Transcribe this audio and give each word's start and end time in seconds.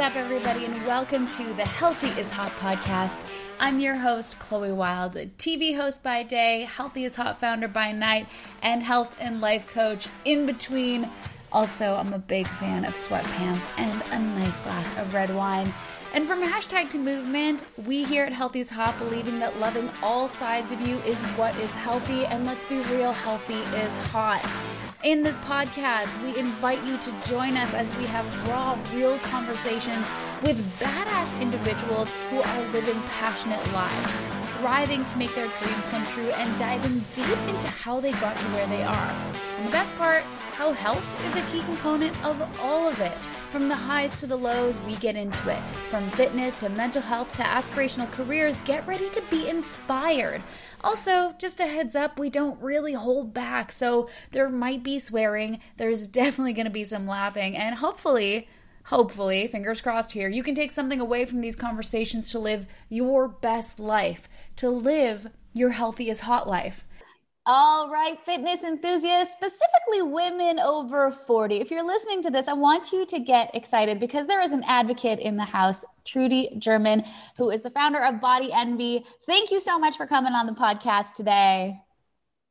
up, 0.00 0.16
everybody, 0.16 0.64
and 0.64 0.86
welcome 0.86 1.28
to 1.28 1.52
the 1.52 1.64
Healthy 1.64 2.18
is 2.18 2.30
Hot 2.30 2.52
podcast. 2.52 3.22
I'm 3.60 3.80
your 3.80 3.96
host, 3.96 4.38
Chloe 4.38 4.72
Wild, 4.72 5.12
TV 5.12 5.76
host 5.76 6.02
by 6.02 6.22
day, 6.22 6.66
Healthy 6.74 7.04
is 7.04 7.16
Hot 7.16 7.38
founder 7.38 7.68
by 7.68 7.92
night, 7.92 8.26
and 8.62 8.82
health 8.82 9.14
and 9.20 9.42
life 9.42 9.66
coach 9.66 10.08
in 10.24 10.46
between. 10.46 11.10
Also, 11.52 11.96
I'm 11.96 12.14
a 12.14 12.18
big 12.18 12.48
fan 12.48 12.86
of 12.86 12.94
sweatpants 12.94 13.68
and 13.76 14.02
a 14.10 14.18
nice 14.38 14.60
glass 14.60 14.96
of 14.96 15.12
red 15.12 15.34
wine. 15.34 15.70
And 16.12 16.26
from 16.26 16.42
hashtag 16.42 16.90
to 16.90 16.98
movement, 16.98 17.62
we 17.86 18.02
here 18.02 18.24
at 18.24 18.32
Healthy 18.32 18.58
is 18.58 18.70
Hot 18.70 18.98
believing 18.98 19.38
that 19.38 19.56
loving 19.60 19.88
all 20.02 20.26
sides 20.26 20.72
of 20.72 20.80
you 20.80 20.96
is 21.06 21.24
what 21.36 21.56
is 21.60 21.72
healthy, 21.72 22.26
and 22.26 22.44
let's 22.44 22.64
be 22.64 22.80
real, 22.92 23.12
healthy 23.12 23.60
is 23.78 23.96
hot. 24.08 24.44
In 25.04 25.22
this 25.22 25.36
podcast, 25.36 26.20
we 26.24 26.36
invite 26.36 26.84
you 26.84 26.98
to 26.98 27.12
join 27.28 27.56
us 27.56 27.72
as 27.74 27.94
we 27.94 28.06
have 28.06 28.26
raw, 28.48 28.76
real 28.92 29.18
conversations 29.18 30.04
with 30.42 30.58
badass 30.80 31.40
individuals 31.40 32.12
who 32.28 32.40
are 32.40 32.62
living 32.72 33.00
passionate 33.10 33.64
lives, 33.72 34.10
thriving 34.58 35.04
to 35.04 35.16
make 35.16 35.32
their 35.36 35.46
dreams 35.46 35.88
come 35.90 36.04
true, 36.06 36.30
and 36.30 36.58
diving 36.58 36.98
deep 37.14 37.38
into 37.48 37.68
how 37.68 38.00
they 38.00 38.10
got 38.14 38.36
to 38.36 38.46
where 38.46 38.66
they 38.66 38.82
are. 38.82 39.32
And 39.58 39.68
the 39.68 39.72
best 39.72 39.96
part, 39.96 40.24
how 40.54 40.72
health 40.72 41.06
is 41.24 41.36
a 41.36 41.52
key 41.52 41.62
component 41.62 42.20
of 42.24 42.42
all 42.60 42.88
of 42.88 43.00
it. 43.00 43.12
From 43.50 43.68
the 43.68 43.74
highs 43.74 44.20
to 44.20 44.28
the 44.28 44.36
lows, 44.36 44.78
we 44.82 44.94
get 44.94 45.16
into 45.16 45.50
it. 45.50 45.60
From 45.90 46.04
fitness 46.04 46.60
to 46.60 46.68
mental 46.68 47.02
health 47.02 47.32
to 47.32 47.42
aspirational 47.42 48.08
careers, 48.12 48.60
get 48.60 48.86
ready 48.86 49.10
to 49.10 49.20
be 49.22 49.48
inspired. 49.48 50.44
Also, 50.84 51.34
just 51.36 51.58
a 51.58 51.66
heads 51.66 51.96
up, 51.96 52.16
we 52.16 52.30
don't 52.30 52.62
really 52.62 52.92
hold 52.92 53.34
back, 53.34 53.72
so 53.72 54.08
there 54.30 54.48
might 54.48 54.84
be 54.84 55.00
swearing, 55.00 55.58
there's 55.78 56.06
definitely 56.20 56.54
to 56.54 56.70
be 56.70 56.84
some 56.84 57.08
laughing, 57.08 57.56
and 57.56 57.74
hopefully, 57.74 58.46
hopefully, 58.84 59.48
fingers 59.48 59.80
crossed 59.80 60.12
here, 60.12 60.28
you 60.28 60.44
can 60.44 60.54
take 60.54 60.70
something 60.70 61.00
away 61.00 61.24
from 61.24 61.40
these 61.40 61.56
conversations 61.56 62.30
to 62.30 62.38
live 62.38 62.68
your 62.88 63.26
best 63.26 63.80
life, 63.80 64.28
to 64.54 64.70
live 64.70 65.26
your 65.52 65.70
healthiest 65.70 66.20
hot 66.20 66.48
life. 66.48 66.84
All 67.46 67.90
right, 67.90 68.18
fitness 68.26 68.62
enthusiasts, 68.62 69.32
specifically 69.32 70.02
women 70.02 70.58
over 70.58 71.10
40. 71.10 71.56
If 71.56 71.70
you're 71.70 71.82
listening 71.82 72.22
to 72.22 72.30
this, 72.30 72.48
I 72.48 72.52
want 72.52 72.92
you 72.92 73.06
to 73.06 73.18
get 73.18 73.54
excited 73.54 73.98
because 73.98 74.26
there 74.26 74.42
is 74.42 74.52
an 74.52 74.62
advocate 74.66 75.18
in 75.18 75.38
the 75.38 75.44
house, 75.44 75.82
Trudie 76.04 76.58
German, 76.58 77.02
who 77.38 77.48
is 77.48 77.62
the 77.62 77.70
founder 77.70 78.04
of 78.04 78.20
Body 78.20 78.52
Envy. 78.52 79.06
Thank 79.26 79.50
you 79.50 79.58
so 79.58 79.78
much 79.78 79.96
for 79.96 80.06
coming 80.06 80.34
on 80.34 80.44
the 80.46 80.52
podcast 80.52 81.14
today. 81.14 81.80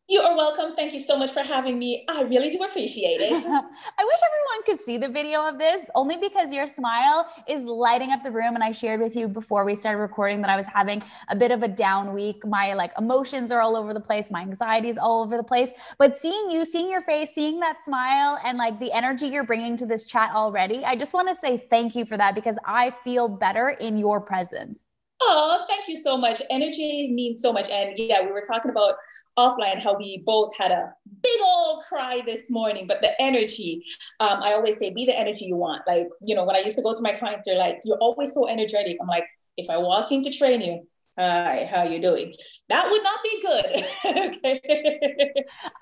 You 0.09 0.21
are 0.21 0.35
welcome. 0.35 0.75
Thank 0.75 0.93
you 0.93 0.99
so 0.99 1.15
much 1.15 1.33
for 1.33 1.41
having 1.41 1.77
me. 1.77 2.03
I 2.09 2.23
really 2.23 2.49
do 2.49 2.63
appreciate 2.63 3.21
it. 3.21 3.31
I 3.31 3.35
wish 3.35 3.43
everyone 3.45 4.63
could 4.65 4.81
see 4.83 4.97
the 4.97 5.07
video 5.07 5.47
of 5.47 5.59
this 5.59 5.81
only 5.93 6.17
because 6.17 6.51
your 6.51 6.67
smile 6.67 7.31
is 7.47 7.61
lighting 7.63 8.09
up 8.09 8.23
the 8.23 8.31
room. 8.31 8.55
And 8.55 8.63
I 8.63 8.71
shared 8.71 9.01
with 9.01 9.15
you 9.15 9.27
before 9.27 9.63
we 9.65 9.75
started 9.75 9.99
recording 9.99 10.41
that 10.41 10.49
I 10.49 10.57
was 10.57 10.65
having 10.65 11.03
a 11.27 11.35
bit 11.35 11.51
of 11.51 11.61
a 11.61 11.67
down 11.67 12.11
week. 12.11 12.43
My 12.43 12.73
like 12.73 12.91
emotions 12.97 13.51
are 13.51 13.61
all 13.61 13.77
over 13.77 13.93
the 13.93 13.99
place. 13.99 14.31
My 14.31 14.41
anxiety 14.41 14.89
is 14.89 14.97
all 14.97 15.21
over 15.21 15.37
the 15.37 15.43
place. 15.43 15.69
But 15.99 16.17
seeing 16.17 16.49
you, 16.49 16.65
seeing 16.65 16.89
your 16.89 17.01
face, 17.01 17.29
seeing 17.35 17.59
that 17.59 17.83
smile 17.83 18.39
and 18.43 18.57
like 18.57 18.79
the 18.79 18.91
energy 18.91 19.27
you're 19.27 19.43
bringing 19.43 19.77
to 19.77 19.85
this 19.85 20.05
chat 20.05 20.31
already, 20.33 20.83
I 20.83 20.95
just 20.95 21.13
want 21.13 21.27
to 21.27 21.35
say 21.35 21.63
thank 21.69 21.93
you 21.93 22.03
for 22.03 22.17
that 22.17 22.33
because 22.33 22.57
I 22.65 22.89
feel 23.03 23.27
better 23.27 23.69
in 23.69 23.95
your 23.95 24.19
presence. 24.21 24.85
Oh, 25.21 25.65
thank 25.67 25.87
you 25.87 25.95
so 25.95 26.17
much. 26.17 26.41
Energy 26.49 27.11
means 27.11 27.41
so 27.41 27.51
much. 27.51 27.67
And 27.69 27.97
yeah, 27.97 28.21
we 28.23 28.31
were 28.31 28.41
talking 28.41 28.71
about 28.71 28.95
offline 29.37 29.83
how 29.83 29.97
we 29.97 30.23
both 30.25 30.55
had 30.57 30.71
a 30.71 30.93
big 31.21 31.39
old 31.43 31.83
cry 31.83 32.21
this 32.25 32.49
morning, 32.49 32.87
but 32.87 33.01
the 33.01 33.19
energy, 33.21 33.83
um, 34.21 34.41
I 34.41 34.53
always 34.53 34.77
say, 34.77 34.91
be 34.91 35.05
the 35.05 35.17
energy 35.17 35.45
you 35.45 35.57
want. 35.57 35.81
Like, 35.87 36.07
you 36.21 36.35
know, 36.35 36.45
when 36.45 36.55
I 36.55 36.59
used 36.59 36.77
to 36.77 36.83
go 36.83 36.93
to 36.93 37.01
my 37.01 37.11
clients, 37.11 37.47
they're 37.47 37.57
like, 37.57 37.79
you're 37.83 37.97
always 37.97 38.33
so 38.33 38.47
energetic. 38.47 38.97
I'm 39.01 39.07
like, 39.07 39.25
if 39.57 39.69
I 39.69 39.77
walk 39.77 40.11
in 40.13 40.21
to 40.21 40.31
train 40.31 40.61
you, 40.61 40.87
hi, 41.19 41.67
how 41.69 41.79
are 41.79 41.87
you 41.87 42.01
doing? 42.01 42.33
That 42.69 42.89
would 42.89 43.03
not 43.03 43.19
be 43.23 43.41
good. 43.41 43.65
okay. 44.35 45.33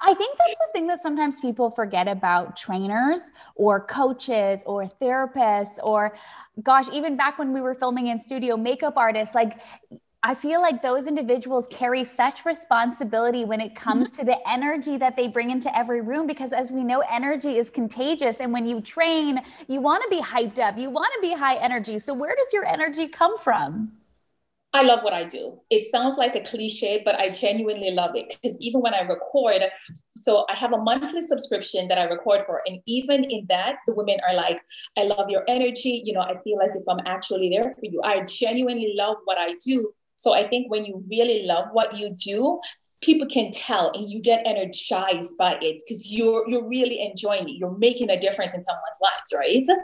I 0.02 0.14
think 0.14 0.38
that's 0.38 0.56
the 0.60 0.70
thing 0.74 0.88
that 0.88 1.02
sometimes 1.02 1.40
people 1.40 1.70
forget 1.70 2.08
about 2.08 2.58
trainers 2.58 3.32
or 3.56 3.86
coaches 3.86 4.64
or 4.66 4.86
therapists 4.86 5.78
or 5.84 6.18
gosh, 6.64 6.88
even 6.92 7.16
back 7.16 7.38
when 7.38 7.54
we 7.54 7.62
were 7.62 7.76
filming 7.76 8.08
in 8.08 8.20
studio, 8.20 8.58
makeup 8.58 8.98
artists, 8.98 9.36
like 9.36 9.60
I 10.24 10.34
feel 10.34 10.62
like 10.62 10.82
those 10.82 11.06
individuals 11.06 11.68
carry 11.70 12.04
such 12.04 12.44
responsibility 12.44 13.46
when 13.46 13.62
it 13.62 13.76
comes 13.76 14.12
mm-hmm. 14.12 14.22
to 14.22 14.26
the 14.26 14.50
energy 14.50 14.98
that 14.98 15.16
they 15.16 15.28
bring 15.28 15.52
into 15.52 15.76
every 15.78 16.02
room 16.02 16.26
because 16.26 16.52
as 16.52 16.72
we 16.72 16.84
know 16.84 17.04
energy 17.12 17.58
is 17.58 17.70
contagious 17.70 18.40
and 18.40 18.52
when 18.52 18.66
you 18.66 18.82
train 18.82 19.40
you 19.68 19.80
want 19.80 20.04
to 20.04 20.10
be 20.10 20.22
hyped 20.22 20.60
up 20.60 20.78
you 20.78 20.90
want 20.90 21.10
to 21.14 21.22
be 21.22 21.34
high 21.34 21.56
energy 21.58 22.00
so 22.00 22.14
where 22.14 22.36
does 22.36 22.52
your 22.52 22.66
energy 22.66 23.08
come 23.08 23.38
from 23.38 23.92
I 24.74 24.84
love 24.84 25.02
what 25.02 25.14
I 25.14 25.24
do. 25.24 25.60
It 25.70 25.90
sounds 25.90 26.18
like 26.18 26.36
a 26.36 26.42
cliche, 26.42 27.02
but 27.04 27.16
I 27.16 27.30
genuinely 27.30 27.92
love 27.92 28.16
it 28.16 28.38
because 28.42 28.60
even 28.62 28.82
when 28.82 28.94
I 28.94 29.02
record, 29.02 29.64
so 30.16 30.46
I 30.50 30.56
have 30.56 30.74
a 30.74 30.78
monthly 30.78 31.22
subscription 31.22 31.88
that 31.88 31.98
I 31.98 32.04
record 32.04 32.44
for. 32.46 32.62
And 32.68 32.80
even 32.86 33.24
in 33.24 33.46
that, 33.48 33.78
the 33.88 33.96
women 33.96 34.18
are 34.28 34.36
like, 34.36 34.62
I 34.98 35.04
love 35.04 35.30
your 35.30 35.44
energy. 35.48 36.02
You 36.04 36.14
know, 36.14 36.22
I 36.22 36.36
feel 36.44 36.60
as 36.64 36.76
if 36.76 36.84
I'm 36.88 37.00
actually 37.06 37.50
there 37.50 37.64
for 37.64 37.86
you. 37.86 38.02
I 38.04 38.24
genuinely 38.26 38.94
love 38.96 39.18
what 39.24 39.38
I 39.38 39.56
do. 39.66 39.94
So 40.18 40.34
I 40.34 40.48
think 40.48 40.70
when 40.70 40.86
you 40.86 41.04
really 41.10 41.44
love 41.44 41.70
what 41.72 41.98
you 41.98 42.16
do, 42.24 42.60
people 43.02 43.28
can 43.28 43.52
tell 43.52 43.92
and 43.96 44.10
you 44.10 44.22
get 44.22 44.46
energized 44.46 45.38
by 45.38 45.58
it 45.62 45.82
because 45.86 46.14
you're 46.14 46.44
you're 46.48 46.68
really 46.68 47.02
enjoying 47.02 47.48
it. 47.48 47.54
You're 47.54 47.78
making 47.78 48.10
a 48.10 48.20
difference 48.20 48.54
in 48.56 48.64
someone's 48.64 49.00
lives, 49.02 49.34
right? 49.36 49.78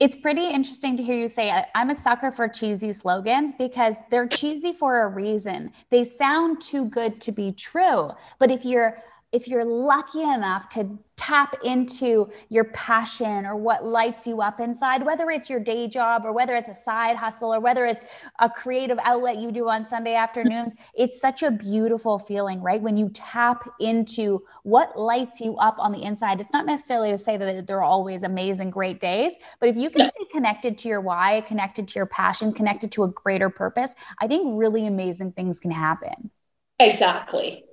It's 0.00 0.16
pretty 0.16 0.48
interesting 0.48 0.96
to 0.96 1.02
hear 1.02 1.16
you 1.16 1.28
say 1.28 1.64
I'm 1.74 1.90
a 1.90 1.94
sucker 1.94 2.30
for 2.30 2.48
cheesy 2.48 2.92
slogans 2.92 3.52
because 3.58 3.96
they're 4.10 4.28
cheesy 4.28 4.72
for 4.72 5.02
a 5.02 5.08
reason. 5.08 5.72
They 5.90 6.04
sound 6.04 6.60
too 6.60 6.86
good 6.86 7.20
to 7.22 7.32
be 7.32 7.52
true. 7.52 8.10
But 8.38 8.50
if 8.50 8.64
you're 8.64 8.98
if 9.34 9.48
you're 9.48 9.64
lucky 9.64 10.22
enough 10.22 10.68
to 10.68 10.96
tap 11.16 11.56
into 11.64 12.30
your 12.50 12.64
passion 12.66 13.44
or 13.44 13.56
what 13.56 13.84
lights 13.84 14.28
you 14.28 14.40
up 14.40 14.60
inside, 14.60 15.04
whether 15.04 15.28
it's 15.28 15.50
your 15.50 15.58
day 15.58 15.88
job 15.88 16.22
or 16.24 16.32
whether 16.32 16.54
it's 16.54 16.68
a 16.68 16.74
side 16.74 17.16
hustle 17.16 17.52
or 17.52 17.58
whether 17.58 17.84
it's 17.84 18.04
a 18.38 18.48
creative 18.48 18.96
outlet 19.02 19.38
you 19.38 19.50
do 19.50 19.68
on 19.68 19.84
Sunday 19.84 20.14
afternoons, 20.14 20.74
it's 20.94 21.20
such 21.20 21.42
a 21.42 21.50
beautiful 21.50 22.16
feeling, 22.16 22.62
right? 22.62 22.80
When 22.80 22.96
you 22.96 23.10
tap 23.12 23.68
into 23.80 24.44
what 24.62 24.96
lights 24.96 25.40
you 25.40 25.56
up 25.56 25.76
on 25.78 25.90
the 25.90 26.02
inside. 26.02 26.40
It's 26.40 26.52
not 26.52 26.64
necessarily 26.64 27.10
to 27.10 27.18
say 27.18 27.36
that 27.36 27.66
there 27.66 27.78
are 27.78 27.82
always 27.82 28.22
amazing, 28.22 28.70
great 28.70 29.00
days, 29.00 29.32
but 29.58 29.68
if 29.68 29.76
you 29.76 29.90
can 29.90 30.08
stay 30.08 30.24
connected 30.30 30.78
to 30.78 30.88
your 30.88 31.00
why, 31.00 31.42
connected 31.46 31.88
to 31.88 31.94
your 31.96 32.06
passion, 32.06 32.52
connected 32.52 32.92
to 32.92 33.02
a 33.02 33.08
greater 33.08 33.50
purpose, 33.50 33.96
I 34.20 34.28
think 34.28 34.58
really 34.58 34.86
amazing 34.86 35.32
things 35.32 35.58
can 35.58 35.72
happen. 35.72 36.30
Exactly. 36.78 37.64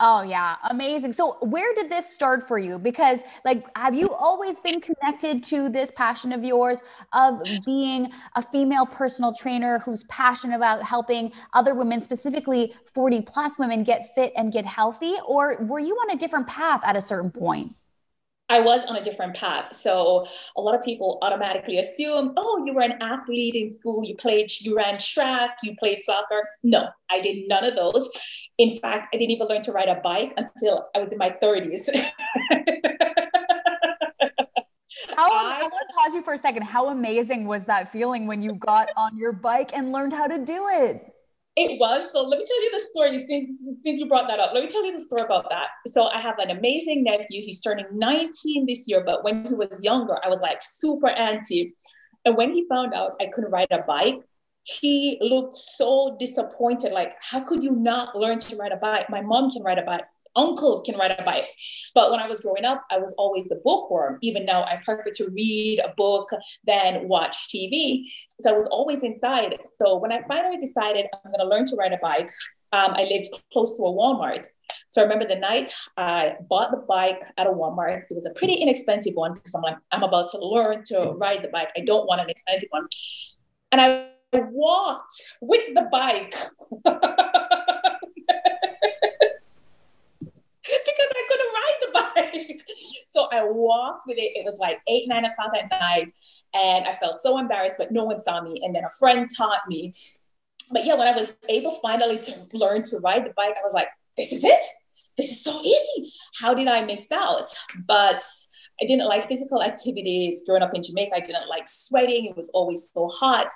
Oh 0.00 0.22
yeah, 0.22 0.56
amazing. 0.70 1.12
So 1.12 1.36
where 1.40 1.72
did 1.74 1.88
this 1.88 2.12
start 2.12 2.48
for 2.48 2.58
you? 2.58 2.78
Because 2.80 3.20
like 3.44 3.64
have 3.76 3.94
you 3.94 4.12
always 4.12 4.58
been 4.58 4.80
connected 4.80 5.44
to 5.44 5.68
this 5.68 5.92
passion 5.92 6.32
of 6.32 6.42
yours 6.42 6.82
of 7.12 7.40
being 7.64 8.10
a 8.34 8.42
female 8.42 8.86
personal 8.86 9.32
trainer 9.32 9.78
who's 9.78 10.02
passionate 10.04 10.56
about 10.56 10.82
helping 10.82 11.30
other 11.52 11.74
women, 11.74 12.00
specifically 12.02 12.74
40 12.92 13.22
plus 13.22 13.56
women 13.58 13.84
get 13.84 14.12
fit 14.16 14.32
and 14.36 14.52
get 14.52 14.66
healthy 14.66 15.14
or 15.26 15.58
were 15.60 15.80
you 15.80 15.94
on 15.94 16.10
a 16.10 16.18
different 16.18 16.48
path 16.48 16.80
at 16.84 16.96
a 16.96 17.02
certain 17.02 17.30
point? 17.30 17.74
I 18.48 18.60
was 18.60 18.84
on 18.84 18.96
a 18.96 19.02
different 19.02 19.34
path. 19.34 19.74
So 19.74 20.26
a 20.56 20.60
lot 20.60 20.74
of 20.74 20.84
people 20.84 21.18
automatically 21.22 21.78
assumed, 21.78 22.32
oh, 22.36 22.62
you 22.66 22.74
were 22.74 22.82
an 22.82 22.98
athlete 23.00 23.54
in 23.54 23.70
school, 23.70 24.04
you 24.04 24.14
played, 24.16 24.50
you 24.60 24.76
ran 24.76 24.98
track, 24.98 25.56
you 25.62 25.74
played 25.76 26.02
soccer. 26.02 26.46
No, 26.62 26.88
I 27.10 27.20
did 27.20 27.48
none 27.48 27.64
of 27.64 27.74
those. 27.74 28.08
In 28.58 28.78
fact, 28.78 29.08
I 29.14 29.16
didn't 29.16 29.32
even 29.32 29.48
learn 29.48 29.62
to 29.62 29.72
ride 29.72 29.88
a 29.88 30.00
bike 30.02 30.34
until 30.36 30.88
I 30.94 30.98
was 30.98 31.12
in 31.12 31.18
my 31.18 31.30
30s. 31.30 31.88
How, 35.16 35.30
I, 35.30 35.60
I 35.60 35.62
want 35.62 35.88
to 35.88 35.94
pause 35.96 36.14
you 36.14 36.22
for 36.22 36.34
a 36.34 36.38
second. 36.38 36.62
How 36.62 36.88
amazing 36.88 37.46
was 37.46 37.64
that 37.66 37.90
feeling 37.90 38.26
when 38.26 38.42
you 38.42 38.54
got 38.54 38.90
on 38.96 39.16
your 39.16 39.32
bike 39.32 39.70
and 39.72 39.92
learned 39.92 40.12
how 40.12 40.26
to 40.26 40.38
do 40.38 40.66
it? 40.70 41.13
It 41.56 41.78
was. 41.78 42.10
So 42.12 42.22
let 42.22 42.38
me 42.38 42.44
tell 42.44 42.62
you 42.62 42.70
the 42.72 42.80
story. 42.90 43.18
Since, 43.18 43.50
since 43.84 44.00
you 44.00 44.06
brought 44.06 44.26
that 44.28 44.40
up, 44.40 44.50
let 44.54 44.62
me 44.62 44.68
tell 44.68 44.84
you 44.84 44.92
the 44.92 45.00
story 45.00 45.24
about 45.24 45.48
that. 45.50 45.68
So 45.86 46.08
I 46.08 46.20
have 46.20 46.38
an 46.38 46.50
amazing 46.50 47.04
nephew. 47.04 47.42
He's 47.42 47.60
turning 47.60 47.86
19 47.92 48.66
this 48.66 48.88
year, 48.88 49.04
but 49.04 49.22
when 49.22 49.44
he 49.44 49.54
was 49.54 49.80
younger, 49.82 50.18
I 50.24 50.28
was 50.28 50.40
like 50.40 50.58
super 50.60 51.08
anti. 51.08 51.72
And 52.24 52.36
when 52.36 52.52
he 52.52 52.66
found 52.68 52.92
out 52.92 53.12
I 53.20 53.26
couldn't 53.26 53.52
ride 53.52 53.68
a 53.70 53.82
bike, 53.82 54.20
he 54.64 55.18
looked 55.20 55.54
so 55.54 56.16
disappointed. 56.18 56.90
Like, 56.90 57.14
how 57.20 57.40
could 57.40 57.62
you 57.62 57.72
not 57.72 58.16
learn 58.16 58.38
to 58.38 58.56
ride 58.56 58.72
a 58.72 58.76
bike? 58.76 59.08
My 59.08 59.20
mom 59.20 59.50
can 59.50 59.62
ride 59.62 59.78
a 59.78 59.82
bike 59.82 60.04
uncles 60.36 60.82
can 60.84 60.96
ride 60.96 61.14
a 61.18 61.24
bike. 61.24 61.46
But 61.94 62.10
when 62.10 62.20
I 62.20 62.28
was 62.28 62.40
growing 62.40 62.64
up, 62.64 62.84
I 62.90 62.98
was 62.98 63.14
always 63.18 63.44
the 63.46 63.60
bookworm. 63.64 64.18
Even 64.22 64.44
now, 64.44 64.64
I 64.64 64.80
prefer 64.84 65.10
to 65.14 65.30
read 65.30 65.80
a 65.80 65.94
book 65.96 66.30
than 66.66 67.08
watch 67.08 67.36
TV. 67.54 68.04
So 68.40 68.50
I 68.50 68.52
was 68.52 68.66
always 68.66 69.02
inside. 69.02 69.58
So 69.80 69.98
when 69.98 70.12
I 70.12 70.22
finally 70.26 70.58
decided 70.58 71.06
I'm 71.12 71.32
going 71.32 71.40
to 71.40 71.48
learn 71.48 71.64
to 71.66 71.76
ride 71.76 71.92
a 71.92 71.98
bike, 71.98 72.30
um, 72.72 72.94
I 72.96 73.04
lived 73.04 73.28
close 73.52 73.76
to 73.76 73.84
a 73.84 73.92
Walmart. 73.92 74.44
So 74.88 75.00
I 75.00 75.04
remember 75.04 75.26
the 75.26 75.40
night 75.40 75.72
I 75.96 76.34
bought 76.48 76.72
the 76.72 76.84
bike 76.88 77.22
at 77.36 77.46
a 77.46 77.50
Walmart. 77.50 78.02
It 78.10 78.14
was 78.14 78.26
a 78.26 78.30
pretty 78.30 78.54
inexpensive 78.54 79.14
one 79.14 79.34
because 79.34 79.54
I'm 79.54 79.62
like, 79.62 79.76
I'm 79.92 80.02
about 80.02 80.30
to 80.32 80.38
learn 80.38 80.82
to 80.86 81.12
ride 81.20 81.42
the 81.42 81.48
bike. 81.48 81.70
I 81.76 81.80
don't 81.80 82.06
want 82.06 82.20
an 82.20 82.30
expensive 82.30 82.68
one. 82.70 82.88
And 83.70 83.80
I 83.80 84.08
walked 84.32 85.36
with 85.40 85.74
the 85.74 85.88
bike 85.90 86.34
because 86.84 87.00
I 91.10 91.26
couldn't 91.28 91.54
ride 91.54 91.78
the 91.80 91.90
bike. 91.92 92.62
So 93.12 93.23
I 93.34 93.44
walked 93.44 94.04
with 94.06 94.18
it. 94.18 94.32
It 94.36 94.44
was 94.44 94.58
like 94.58 94.80
eight, 94.88 95.08
nine 95.08 95.24
o'clock 95.24 95.52
at 95.54 95.70
night. 95.70 96.12
And 96.54 96.86
I 96.86 96.94
felt 96.94 97.20
so 97.20 97.38
embarrassed, 97.38 97.76
but 97.78 97.92
no 97.92 98.04
one 98.04 98.20
saw 98.20 98.40
me. 98.42 98.62
And 98.64 98.74
then 98.74 98.84
a 98.84 98.88
friend 98.98 99.28
taught 99.36 99.60
me. 99.68 99.92
But 100.72 100.84
yeah, 100.84 100.94
when 100.94 101.08
I 101.08 101.12
was 101.12 101.32
able 101.48 101.78
finally 101.82 102.18
to 102.18 102.34
learn 102.52 102.82
to 102.84 102.98
ride 102.98 103.24
the 103.24 103.34
bike, 103.36 103.54
I 103.58 103.62
was 103.62 103.74
like, 103.74 103.88
this 104.16 104.32
is 104.32 104.44
it. 104.44 104.62
This 105.16 105.30
is 105.30 105.44
so 105.44 105.60
easy. 105.62 106.12
How 106.40 106.54
did 106.54 106.68
I 106.68 106.84
miss 106.84 107.10
out? 107.12 107.48
But 107.86 108.22
I 108.82 108.86
didn't 108.86 109.06
like 109.06 109.28
physical 109.28 109.62
activities 109.62 110.42
growing 110.46 110.62
up 110.62 110.74
in 110.74 110.82
Jamaica. 110.82 111.14
I 111.14 111.20
didn't 111.20 111.48
like 111.48 111.68
sweating. 111.68 112.26
It 112.26 112.36
was 112.36 112.50
always 112.50 112.90
so 112.92 113.08
hot. 113.08 113.48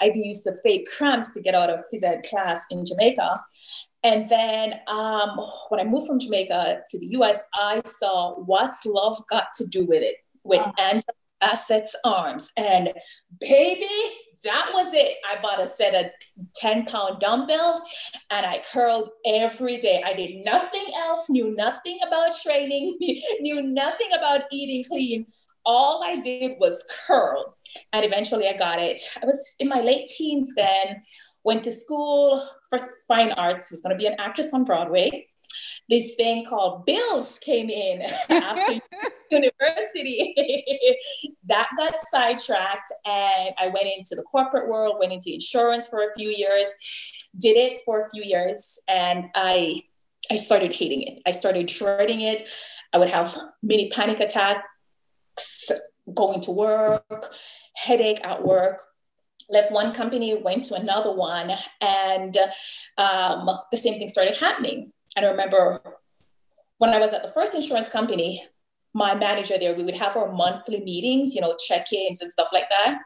I've 0.00 0.16
used 0.16 0.44
the 0.44 0.58
fake 0.64 0.88
cramps 0.96 1.32
to 1.32 1.40
get 1.40 1.54
out 1.54 1.70
of 1.70 1.84
phys 1.92 2.02
ed 2.02 2.24
class 2.28 2.66
in 2.70 2.84
Jamaica. 2.84 3.40
And 4.06 4.28
then 4.28 4.74
um, 4.86 5.36
when 5.68 5.80
I 5.80 5.84
moved 5.84 6.06
from 6.06 6.20
Jamaica 6.20 6.82
to 6.88 6.98
the 7.00 7.06
US, 7.18 7.42
I 7.54 7.80
saw 7.84 8.36
What's 8.36 8.86
Love 8.86 9.20
Got 9.28 9.48
to 9.56 9.66
Do 9.66 9.84
with 9.84 10.00
It 10.00 10.14
with 10.44 10.60
oh. 10.64 10.72
Angela 10.78 11.02
Bassett's 11.42 11.96
Arms. 12.04 12.52
And 12.56 12.92
baby, 13.40 13.88
that 14.44 14.70
was 14.72 14.94
it. 14.94 15.16
I 15.28 15.42
bought 15.42 15.60
a 15.60 15.66
set 15.66 15.96
of 15.96 16.12
10 16.54 16.86
pound 16.86 17.18
dumbbells 17.18 17.80
and 18.30 18.46
I 18.46 18.62
curled 18.72 19.08
every 19.26 19.78
day. 19.78 20.04
I 20.06 20.12
did 20.12 20.44
nothing 20.44 20.86
else, 20.96 21.28
knew 21.28 21.52
nothing 21.56 21.98
about 22.06 22.32
training, 22.40 22.96
knew 23.40 23.60
nothing 23.60 24.10
about 24.16 24.42
eating 24.52 24.84
clean. 24.88 25.26
All 25.64 26.04
I 26.04 26.20
did 26.20 26.52
was 26.60 26.86
curl. 27.08 27.56
And 27.92 28.04
eventually 28.04 28.46
I 28.46 28.56
got 28.56 28.78
it. 28.78 29.00
I 29.20 29.26
was 29.26 29.56
in 29.58 29.68
my 29.68 29.80
late 29.80 30.08
teens 30.16 30.52
then, 30.56 31.02
went 31.42 31.64
to 31.64 31.72
school 31.72 32.48
for 32.70 32.78
fine 33.08 33.32
arts, 33.32 33.70
was 33.70 33.80
going 33.80 33.94
to 33.94 33.98
be 33.98 34.06
an 34.06 34.16
actress 34.18 34.52
on 34.52 34.64
Broadway 34.64 35.26
this 35.88 36.14
thing 36.16 36.44
called 36.44 36.84
bills 36.84 37.38
came 37.38 37.70
in 37.70 38.02
after 38.30 38.80
university. 39.30 40.34
that 41.48 41.68
got 41.76 41.94
sidetracked, 42.10 42.92
and 43.04 43.54
I 43.58 43.68
went 43.68 43.86
into 43.96 44.14
the 44.14 44.22
corporate 44.22 44.68
world, 44.68 44.96
went 44.98 45.12
into 45.12 45.32
insurance 45.32 45.86
for 45.86 46.08
a 46.08 46.12
few 46.16 46.28
years, 46.28 46.72
did 47.38 47.56
it 47.56 47.82
for 47.84 48.00
a 48.00 48.10
few 48.10 48.22
years, 48.22 48.80
and 48.88 49.26
I 49.34 49.82
I 50.30 50.36
started 50.36 50.72
hating 50.72 51.02
it. 51.02 51.22
I 51.26 51.30
started 51.30 51.66
dreading 51.66 52.22
it. 52.22 52.48
I 52.92 52.98
would 52.98 53.10
have 53.10 53.36
mini 53.62 53.90
panic 53.90 54.20
attacks 54.20 54.62
going 56.12 56.40
to 56.40 56.50
work, 56.50 57.32
headache 57.74 58.20
at 58.24 58.44
work, 58.44 58.80
left 59.50 59.72
one 59.72 59.92
company, 59.92 60.34
went 60.34 60.64
to 60.64 60.74
another 60.74 61.12
one, 61.12 61.52
and 61.80 62.36
um, 62.98 63.50
the 63.70 63.78
same 63.78 63.98
thing 63.98 64.08
started 64.08 64.36
happening. 64.36 64.92
And 65.16 65.24
I 65.24 65.30
remember 65.30 65.80
when 66.78 66.90
I 66.90 66.98
was 66.98 67.12
at 67.12 67.22
the 67.22 67.32
first 67.32 67.54
insurance 67.54 67.88
company, 67.88 68.44
my 68.92 69.14
manager 69.14 69.58
there, 69.58 69.74
we 69.74 69.84
would 69.84 69.96
have 69.96 70.16
our 70.16 70.32
monthly 70.32 70.80
meetings, 70.80 71.34
you 71.34 71.40
know, 71.40 71.54
check 71.66 71.92
ins 71.92 72.22
and 72.22 72.30
stuff 72.30 72.48
like 72.52 72.68
that. 72.70 72.98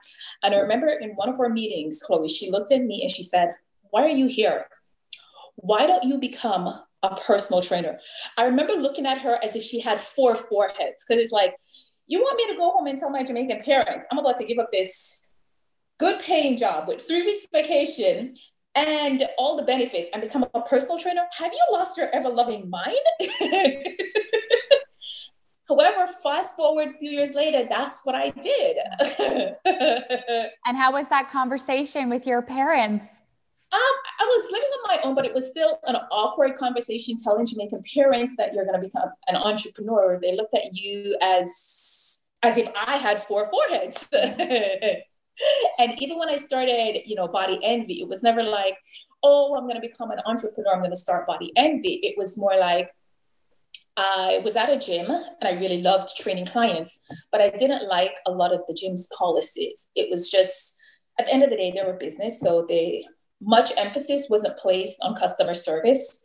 And 0.42 0.54
I 0.54 0.58
remember 0.58 0.88
in 0.88 1.10
one 1.10 1.28
of 1.28 1.40
our 1.40 1.48
meetings, 1.48 2.00
Chloe, 2.00 2.28
she 2.28 2.50
looked 2.50 2.70
at 2.70 2.82
me 2.82 3.02
and 3.02 3.10
she 3.10 3.24
said, 3.24 3.54
Why 3.90 4.04
are 4.04 4.08
you 4.08 4.26
here? 4.26 4.66
Why 5.56 5.86
don't 5.86 6.04
you 6.04 6.18
become 6.18 6.68
a 7.02 7.16
personal 7.16 7.60
trainer? 7.60 7.98
I 8.38 8.44
remember 8.44 8.74
looking 8.74 9.04
at 9.04 9.18
her 9.18 9.38
as 9.42 9.56
if 9.56 9.64
she 9.64 9.80
had 9.80 10.00
four 10.00 10.36
foreheads 10.36 11.04
because 11.06 11.22
it's 11.22 11.32
like, 11.32 11.56
You 12.06 12.20
want 12.20 12.36
me 12.36 12.52
to 12.52 12.56
go 12.56 12.70
home 12.70 12.86
and 12.86 12.96
tell 12.96 13.10
my 13.10 13.24
Jamaican 13.24 13.60
parents 13.64 14.06
I'm 14.12 14.18
about 14.18 14.36
to 14.36 14.44
give 14.44 14.60
up 14.60 14.70
this 14.72 15.28
good 16.00 16.18
paying 16.20 16.56
job 16.56 16.88
with 16.88 17.06
three 17.06 17.22
weeks 17.22 17.46
vacation 17.52 18.32
and 18.74 19.28
all 19.36 19.54
the 19.56 19.62
benefits 19.62 20.08
and 20.14 20.22
become 20.22 20.46
a 20.54 20.62
personal 20.62 20.98
trainer, 20.98 21.26
have 21.32 21.52
you 21.52 21.60
lost 21.70 21.98
your 21.98 22.08
ever 22.14 22.30
loving 22.30 22.70
mind? 22.70 22.96
However, 25.68 26.06
fast 26.22 26.56
forward 26.56 26.88
a 26.88 26.98
few 26.98 27.10
years 27.10 27.34
later, 27.34 27.66
that's 27.68 28.00
what 28.04 28.14
I 28.14 28.30
did. 28.30 28.78
and 30.66 30.76
how 30.76 30.92
was 30.92 31.06
that 31.08 31.30
conversation 31.30 32.08
with 32.08 32.26
your 32.26 32.40
parents? 32.42 33.04
Um, 33.72 33.80
I 34.18 34.24
was 34.24 34.50
living 34.50 34.68
on 34.68 34.96
my 34.96 35.00
own, 35.04 35.14
but 35.14 35.26
it 35.26 35.34
was 35.34 35.48
still 35.48 35.78
an 35.84 35.96
awkward 36.10 36.56
conversation 36.56 37.16
telling 37.22 37.46
Jamaican 37.46 37.82
parents 37.94 38.34
that 38.38 38.54
you're 38.54 38.64
going 38.64 38.80
to 38.80 38.84
become 38.84 39.10
an 39.28 39.36
entrepreneur. 39.36 40.18
They 40.20 40.34
looked 40.34 40.54
at 40.54 40.72
you 40.72 41.16
as 41.22 42.18
as 42.42 42.56
if 42.56 42.68
I 42.74 42.96
had 42.96 43.22
four 43.22 43.50
foreheads. 43.50 44.08
and 45.78 46.00
even 46.02 46.18
when 46.18 46.28
I 46.28 46.36
started, 46.36 47.02
you 47.06 47.14
know, 47.14 47.28
Body 47.28 47.58
Envy, 47.62 48.00
it 48.00 48.08
was 48.08 48.22
never 48.22 48.42
like, 48.42 48.76
oh, 49.22 49.54
I'm 49.56 49.64
going 49.64 49.80
to 49.80 49.86
become 49.86 50.10
an 50.10 50.20
entrepreneur. 50.26 50.72
I'm 50.72 50.80
going 50.80 50.90
to 50.90 50.96
start 50.96 51.26
Body 51.26 51.52
Envy. 51.56 52.00
It 52.02 52.16
was 52.16 52.38
more 52.38 52.58
like, 52.58 52.90
I 53.96 54.40
was 54.44 54.56
at 54.56 54.70
a 54.70 54.78
gym 54.78 55.10
and 55.10 55.42
I 55.42 55.60
really 55.60 55.82
loved 55.82 56.16
training 56.16 56.46
clients, 56.46 57.00
but 57.30 57.40
I 57.40 57.50
didn't 57.50 57.88
like 57.88 58.16
a 58.26 58.30
lot 58.30 58.52
of 58.54 58.62
the 58.66 58.74
gym's 58.74 59.08
policies. 59.18 59.88
It 59.94 60.10
was 60.10 60.30
just, 60.30 60.74
at 61.18 61.26
the 61.26 61.34
end 61.34 61.42
of 61.42 61.50
the 61.50 61.56
day, 61.56 61.70
they 61.70 61.82
were 61.82 61.94
business. 61.94 62.40
So 62.40 62.64
they, 62.66 63.04
much 63.42 63.72
emphasis 63.76 64.28
wasn't 64.30 64.56
placed 64.56 64.96
on 65.02 65.14
customer 65.14 65.54
service. 65.54 66.20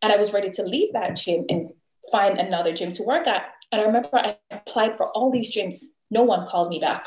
And 0.00 0.12
I 0.12 0.16
was 0.16 0.32
ready 0.32 0.50
to 0.50 0.62
leave 0.62 0.92
that 0.94 1.16
gym 1.16 1.44
and 1.48 1.70
find 2.10 2.38
another 2.38 2.72
gym 2.72 2.92
to 2.92 3.02
work 3.04 3.28
at. 3.28 3.44
And 3.70 3.80
I 3.80 3.84
remember 3.84 4.08
I 4.12 4.36
applied 4.50 4.96
for 4.96 5.10
all 5.10 5.30
these 5.30 5.54
gyms. 5.54 5.76
No 6.10 6.22
one 6.22 6.46
called 6.46 6.70
me 6.70 6.80
back. 6.80 7.06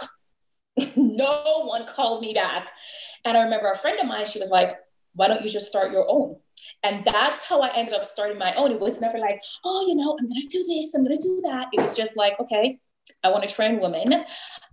no 0.96 1.64
one 1.66 1.86
called 1.86 2.22
me 2.22 2.34
back. 2.34 2.70
And 3.24 3.38
I 3.38 3.44
remember 3.44 3.70
a 3.70 3.78
friend 3.78 4.00
of 4.00 4.08
mine, 4.08 4.26
she 4.26 4.40
was 4.40 4.50
like, 4.50 4.78
why 5.14 5.28
don't 5.28 5.44
you 5.44 5.50
just 5.50 5.68
start 5.68 5.92
your 5.92 6.06
own? 6.10 6.38
And 6.84 7.04
that's 7.06 7.46
how 7.46 7.62
I 7.62 7.76
ended 7.76 7.94
up 7.94 8.06
starting 8.06 8.38
my 8.38 8.54
own. 8.56 8.72
It 8.72 8.80
was 8.80 9.00
never 9.00 9.18
like, 9.18 9.42
oh, 9.64 9.88
you 9.88 9.96
know, 9.96 10.18
I'm 10.20 10.28
going 10.28 10.42
to 10.42 10.48
do 10.48 10.64
this, 10.64 10.94
I'm 10.94 11.04
going 11.04 11.16
to 11.16 11.22
do 11.22 11.42
that. 11.44 11.68
It 11.72 11.82
was 11.82 11.96
just 11.96 12.18
like, 12.18 12.40
okay, 12.40 12.80
I 13.24 13.30
want 13.30 13.48
to 13.48 13.54
train 13.54 13.80
women. 13.80 14.26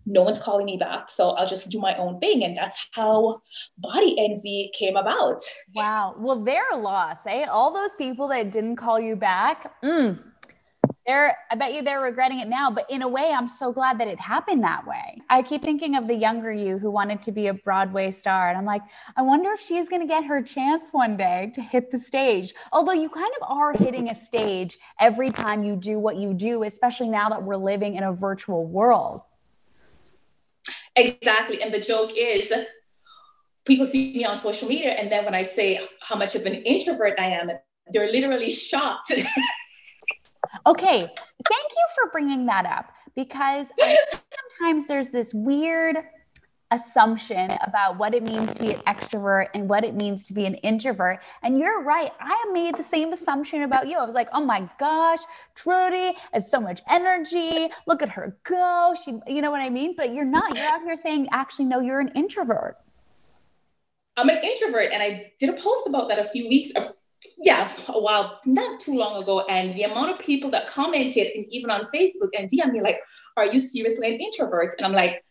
No 0.05 0.23
one's 0.23 0.41
calling 0.41 0.67
me 0.67 0.77
back. 0.77 1.09
So 1.11 1.31
I'll 1.31 1.47
just 1.47 1.71
do 1.71 1.79
my 1.79 1.95
own 1.97 2.19
thing. 2.19 2.43
And 2.43 2.57
that's 2.57 2.89
how 2.93 3.41
body 3.79 4.17
envy 4.19 4.73
came 4.77 4.97
about. 4.97 5.41
Wow. 5.75 6.17
Well, 6.19 6.43
they're 6.43 6.69
a 6.73 6.77
loss, 6.77 7.19
eh? 7.27 7.45
All 7.45 7.73
those 7.73 7.95
people 7.95 8.27
that 8.29 8.51
didn't 8.51 8.77
call 8.77 8.99
you 8.99 9.15
back. 9.15 9.73
Mm 9.85 10.32
they're 11.07 11.37
i 11.51 11.55
bet 11.55 11.75
you 11.75 11.83
they're 11.83 12.01
regretting 12.01 12.39
it 12.39 12.49
now 12.49 12.71
but 12.71 12.89
in 12.91 13.03
a 13.03 13.09
way 13.09 13.33
i'm 13.37 13.49
so 13.49 13.73
glad 13.73 13.99
that 13.99 14.09
it 14.09 14.19
happened 14.21 14.63
that 14.63 14.87
way. 14.87 15.21
I 15.29 15.43
keep 15.43 15.63
thinking 15.63 15.97
of 15.97 16.07
the 16.07 16.15
younger 16.15 16.53
you 16.53 16.79
who 16.79 16.91
wanted 16.91 17.23
to 17.25 17.33
be 17.33 17.49
a 17.49 17.55
broadway 17.55 18.11
star 18.11 18.49
and 18.49 18.59
i'm 18.59 18.65
like 18.65 18.83
i 19.17 19.23
wonder 19.23 19.51
if 19.53 19.61
she's 19.61 19.89
going 19.89 20.03
to 20.03 20.07
get 20.07 20.25
her 20.25 20.43
chance 20.43 20.91
one 20.93 21.17
day 21.17 21.51
to 21.55 21.61
hit 21.61 21.91
the 21.91 21.99
stage. 21.99 22.55
Although 22.73 22.93
you 22.93 23.09
kind 23.09 23.29
of 23.41 23.49
are 23.51 23.73
hitting 23.73 24.11
a 24.11 24.15
stage 24.15 24.79
every 25.01 25.31
time 25.31 25.65
you 25.65 25.77
do 25.77 25.99
what 25.99 26.17
you 26.17 26.35
do 26.35 26.63
especially 26.65 27.09
now 27.09 27.29
that 27.29 27.43
we're 27.43 27.57
living 27.57 27.97
in 27.97 28.05
a 28.05 28.13
virtual 28.13 28.67
world. 28.67 29.23
Exactly 30.95 31.63
and 31.63 31.73
the 31.73 31.81
joke 31.81 32.13
is 32.17 32.53
people 33.65 33.87
see 33.87 34.13
me 34.15 34.25
on 34.25 34.37
social 34.37 34.69
media 34.69 34.91
and 34.91 35.11
then 35.11 35.25
when 35.25 35.35
i 35.35 35.43
say 35.43 35.81
how 36.01 36.17
much 36.17 36.35
of 36.35 36.45
an 36.47 36.55
introvert 36.55 37.19
i 37.19 37.27
am 37.27 37.51
they're 37.93 38.11
literally 38.11 38.51
shocked 38.51 39.13
Okay, 40.67 41.01
thank 41.01 41.11
you 41.71 41.87
for 41.95 42.11
bringing 42.13 42.47
that 42.47 42.67
up 42.67 42.93
because 43.17 43.67
sometimes 44.59 44.87
there's 44.87 45.11
this 45.11 45.35
weird 45.35 45.97
assumption 46.71 47.51
about 47.61 47.99
what 47.99 48.15
it 48.15 48.23
means 48.23 48.55
to 48.55 48.61
be 48.61 48.73
an 48.73 48.81
extrovert 48.81 49.49
and 49.55 49.69
what 49.69 49.85
it 49.85 49.95
means 49.95 50.27
to 50.27 50.33
be 50.33 50.47
an 50.47 50.55
introvert. 50.57 51.21
And 51.43 51.59
you're 51.59 51.83
right. 51.83 52.11
I 52.19 52.51
made 52.53 52.77
the 52.77 52.83
same 52.83 53.13
assumption 53.13 53.63
about 53.63 53.89
you. 53.89 53.99
I 53.99 54.05
was 54.05 54.15
like, 54.15 54.29
oh 54.33 54.45
my 54.45 54.69
gosh, 54.79 55.19
Trudie 55.55 56.15
has 56.33 56.51
so 56.51 56.61
much 56.61 56.81
energy. 56.89 57.69
Look 57.87 58.01
at 58.01 58.09
her 58.09 58.39
go. 58.45 58.95
She, 59.05 59.19
you 59.27 59.43
know 59.43 59.51
what 59.51 59.61
I 59.61 59.69
mean? 59.69 59.95
But 59.97 60.15
you're 60.15 60.25
not. 60.25 60.57
You're 60.57 60.67
out 60.67 60.83
here 60.83 60.97
saying, 60.97 61.29
actually, 61.31 61.67
no, 61.67 61.81
you're 61.81 62.01
an 62.01 62.13
introvert. 62.15 62.77
I'm 64.17 64.29
an 64.29 64.39
introvert. 64.43 64.93
And 64.93 65.03
I 65.03 65.33
did 65.39 65.51
a 65.51 65.55
post 65.55 65.87
about 65.87 66.09
that 66.09 66.19
a 66.19 66.25
few 66.25 66.49
weeks, 66.49 66.73
yeah, 67.39 67.73
a 67.89 68.01
while, 68.01 68.41
not 68.45 68.81
too 68.81 68.95
long 68.95 69.23
ago. 69.23 69.41
And 69.49 69.75
the 69.77 69.85
amount 69.85 70.11
of 70.11 70.19
people 70.19 70.51
that 70.51 70.67
commented, 70.67 71.29
and 71.35 71.47
even 71.51 71.71
on 71.71 71.83
Facebook 71.95 72.31
and 72.39 72.51
DM 72.51 72.73
me, 72.73 72.81
like, 72.81 73.01
are 73.37 73.47
you 73.47 73.59
seriously 73.59 74.15
an 74.15 74.21
introvert? 74.21 74.75
And 74.79 74.87
I'm 74.87 74.93
like, 74.93 75.25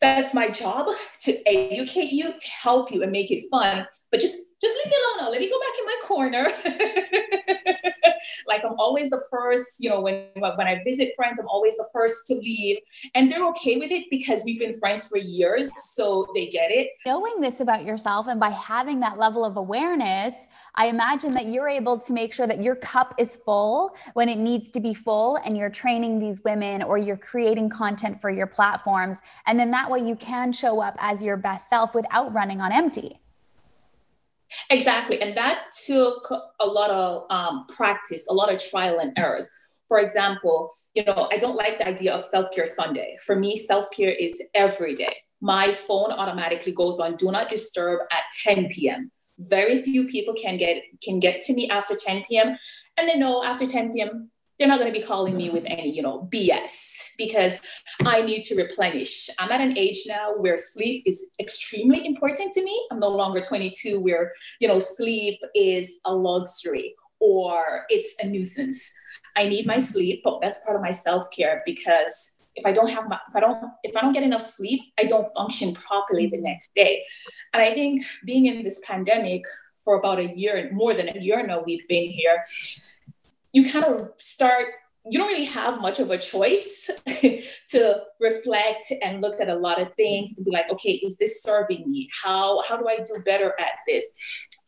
that's 0.00 0.34
my 0.34 0.48
job 0.48 0.88
to 1.20 1.48
educate 1.48 2.12
you, 2.12 2.32
to 2.32 2.48
help 2.48 2.90
you, 2.90 3.02
and 3.02 3.12
make 3.12 3.30
it 3.30 3.44
fun. 3.50 3.86
But 4.10 4.20
just 4.20 4.36
just 4.62 4.74
leave 4.74 4.86
me 4.86 4.96
alone 5.04 5.26
now. 5.26 5.30
Let 5.30 5.40
me 5.40 5.50
go 5.50 5.60
back 5.60 5.78
in 5.78 5.84
my 5.86 5.98
corner 6.02 7.62
like 8.46 8.64
I'm 8.64 8.78
always 8.78 9.10
the 9.10 9.22
first, 9.30 9.76
you 9.78 9.90
know, 9.90 10.00
when 10.00 10.26
when 10.34 10.66
I 10.66 10.80
visit 10.84 11.12
friends, 11.16 11.38
I'm 11.38 11.48
always 11.48 11.74
the 11.76 11.88
first 11.92 12.26
to 12.28 12.34
leave. 12.34 12.78
And 13.14 13.30
they're 13.30 13.46
okay 13.48 13.76
with 13.76 13.90
it 13.90 14.04
because 14.10 14.42
we've 14.44 14.58
been 14.58 14.78
friends 14.78 15.08
for 15.08 15.18
years. 15.18 15.70
So 15.94 16.26
they 16.34 16.46
get 16.46 16.70
it. 16.70 16.90
Knowing 17.06 17.40
this 17.40 17.60
about 17.60 17.84
yourself 17.84 18.26
and 18.28 18.38
by 18.38 18.50
having 18.50 19.00
that 19.00 19.18
level 19.18 19.44
of 19.44 19.56
awareness, 19.56 20.34
I 20.74 20.86
imagine 20.86 21.32
that 21.32 21.46
you're 21.46 21.68
able 21.68 21.98
to 21.98 22.12
make 22.12 22.32
sure 22.32 22.46
that 22.46 22.62
your 22.62 22.76
cup 22.76 23.14
is 23.18 23.36
full 23.36 23.94
when 24.14 24.28
it 24.28 24.38
needs 24.38 24.70
to 24.72 24.80
be 24.80 24.94
full 24.94 25.36
and 25.44 25.56
you're 25.56 25.70
training 25.70 26.18
these 26.18 26.42
women 26.44 26.82
or 26.82 26.96
you're 26.96 27.16
creating 27.16 27.68
content 27.68 28.20
for 28.20 28.30
your 28.30 28.46
platforms. 28.46 29.20
And 29.46 29.58
then 29.58 29.70
that 29.72 29.90
way 29.90 30.00
you 30.00 30.16
can 30.16 30.52
show 30.52 30.80
up 30.80 30.96
as 30.98 31.22
your 31.22 31.36
best 31.36 31.68
self 31.68 31.94
without 31.94 32.32
running 32.32 32.60
on 32.60 32.72
empty. 32.72 33.21
Exactly. 34.70 35.20
And 35.20 35.36
that 35.36 35.64
took 35.86 36.30
a 36.60 36.66
lot 36.66 36.90
of 36.90 37.24
um, 37.30 37.66
practice, 37.68 38.26
a 38.28 38.34
lot 38.34 38.52
of 38.52 38.62
trial 38.62 38.98
and 38.98 39.16
errors. 39.16 39.48
For 39.88 39.98
example, 39.98 40.70
you 40.94 41.04
know, 41.04 41.28
I 41.30 41.38
don't 41.38 41.56
like 41.56 41.78
the 41.78 41.88
idea 41.88 42.14
of 42.14 42.22
self 42.22 42.50
care 42.54 42.66
Sunday. 42.66 43.16
For 43.24 43.36
me, 43.36 43.56
self 43.56 43.90
care 43.90 44.10
is 44.10 44.42
every 44.54 44.94
day. 44.94 45.16
My 45.40 45.72
phone 45.72 46.12
automatically 46.12 46.72
goes 46.72 47.00
on 47.00 47.16
do 47.16 47.30
not 47.30 47.48
disturb 47.48 48.00
at 48.10 48.22
10 48.44 48.68
p.m. 48.68 49.10
Very 49.38 49.80
few 49.82 50.06
people 50.06 50.34
can 50.34 50.56
get 50.56 50.82
can 51.02 51.18
get 51.18 51.40
to 51.42 51.54
me 51.54 51.68
after 51.70 51.94
10 51.96 52.24
p.m. 52.28 52.56
And 52.96 53.08
they 53.08 53.16
know 53.16 53.42
after 53.44 53.66
10 53.66 53.92
p.m 53.92 54.31
they're 54.62 54.68
not 54.68 54.78
going 54.78 54.92
to 54.92 54.96
be 54.96 55.04
calling 55.04 55.36
me 55.36 55.50
with 55.50 55.64
any, 55.66 55.92
you 55.92 56.02
know, 56.02 56.28
BS 56.32 57.08
because 57.18 57.54
I 58.04 58.22
need 58.22 58.44
to 58.44 58.54
replenish. 58.54 59.28
I'm 59.40 59.50
at 59.50 59.60
an 59.60 59.76
age 59.76 60.04
now 60.06 60.34
where 60.36 60.56
sleep 60.56 61.02
is 61.04 61.30
extremely 61.40 62.06
important 62.06 62.52
to 62.52 62.62
me. 62.62 62.86
I'm 62.92 63.00
no 63.00 63.08
longer 63.08 63.40
22 63.40 63.98
where, 63.98 64.32
you 64.60 64.68
know, 64.68 64.78
sleep 64.78 65.40
is 65.56 65.98
a 66.04 66.14
luxury 66.14 66.94
or 67.18 67.86
it's 67.88 68.14
a 68.22 68.26
nuisance. 68.28 68.94
I 69.34 69.48
need 69.48 69.66
my 69.66 69.78
sleep, 69.78 70.20
but 70.22 70.40
that's 70.40 70.64
part 70.64 70.76
of 70.76 70.82
my 70.82 70.92
self-care 70.92 71.64
because 71.66 72.38
if 72.54 72.64
I 72.64 72.70
don't 72.70 72.90
have 72.90 73.08
my, 73.08 73.18
if 73.30 73.34
I 73.34 73.40
don't, 73.40 73.64
if 73.82 73.96
I 73.96 74.00
don't 74.00 74.12
get 74.12 74.22
enough 74.22 74.42
sleep, 74.42 74.80
I 74.96 75.06
don't 75.06 75.26
function 75.34 75.74
properly 75.74 76.28
the 76.28 76.40
next 76.40 76.72
day. 76.76 77.02
And 77.52 77.60
I 77.60 77.74
think 77.74 78.04
being 78.24 78.46
in 78.46 78.62
this 78.62 78.80
pandemic 78.86 79.42
for 79.84 79.98
about 79.98 80.20
a 80.20 80.32
year, 80.36 80.70
more 80.72 80.94
than 80.94 81.08
a 81.08 81.18
year 81.18 81.44
now, 81.44 81.64
we've 81.66 81.88
been 81.88 82.10
here 82.10 82.44
you 83.52 83.70
kind 83.70 83.84
of 83.84 84.10
start 84.18 84.66
you 85.10 85.18
don't 85.18 85.28
really 85.28 85.44
have 85.44 85.80
much 85.80 85.98
of 85.98 86.10
a 86.10 86.18
choice 86.18 86.88
to 87.70 88.02
reflect 88.20 88.92
and 89.02 89.20
look 89.20 89.40
at 89.40 89.48
a 89.48 89.54
lot 89.54 89.80
of 89.80 89.92
things 89.94 90.30
and 90.36 90.44
be 90.44 90.52
like 90.52 90.70
okay 90.70 90.92
is 90.92 91.16
this 91.16 91.42
serving 91.42 91.84
me? 91.86 92.08
How 92.22 92.62
how 92.62 92.76
do 92.76 92.88
i 92.88 92.96
do 92.96 93.22
better 93.24 93.54
at 93.58 93.72
this? 93.86 94.06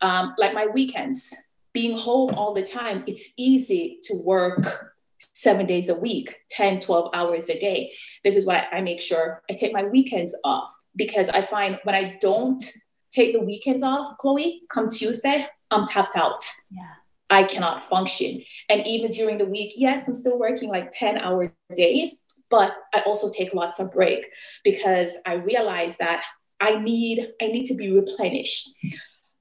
Um, 0.01 0.33
like 0.37 0.53
my 0.53 0.67
weekends 0.67 1.33
being 1.73 1.97
home 1.97 2.33
all 2.35 2.53
the 2.53 2.63
time 2.63 3.03
it's 3.07 3.33
easy 3.37 3.99
to 4.03 4.15
work 4.23 4.91
seven 5.19 5.65
days 5.65 5.89
a 5.89 5.95
week 5.95 6.35
10 6.51 6.79
12 6.79 7.09
hours 7.13 7.49
a 7.49 7.57
day. 7.57 7.91
This 8.23 8.35
is 8.35 8.45
why 8.45 8.67
i 8.71 8.81
make 8.81 9.01
sure 9.01 9.41
i 9.49 9.53
take 9.53 9.73
my 9.73 9.83
weekends 9.83 10.35
off 10.43 10.73
because 10.95 11.29
i 11.29 11.41
find 11.41 11.79
when 11.83 11.95
i 11.95 12.17
don't 12.19 12.63
take 13.11 13.31
the 13.31 13.39
weekends 13.39 13.83
off 13.83 14.17
chloe 14.17 14.63
come 14.69 14.89
tuesday 14.89 15.47
i'm 15.71 15.87
tapped 15.87 16.17
out. 16.17 16.43
Yeah 16.69 16.94
I 17.29 17.43
cannot 17.43 17.83
function. 17.83 18.43
And 18.69 18.85
even 18.85 19.11
during 19.11 19.37
the 19.37 19.45
week, 19.45 19.73
yes, 19.75 20.07
I'm 20.07 20.15
still 20.15 20.37
working 20.37 20.69
like 20.69 20.91
10 20.91 21.17
hour 21.17 21.51
days, 21.75 22.21
but 22.49 22.75
I 22.93 23.01
also 23.01 23.31
take 23.31 23.53
lots 23.53 23.79
of 23.79 23.91
break 23.91 24.25
because 24.63 25.17
I 25.25 25.35
realize 25.35 25.97
that 25.97 26.23
I 26.59 26.79
need 26.79 27.27
I 27.41 27.47
need 27.47 27.65
to 27.65 27.75
be 27.75 27.91
replenished. 27.91 28.69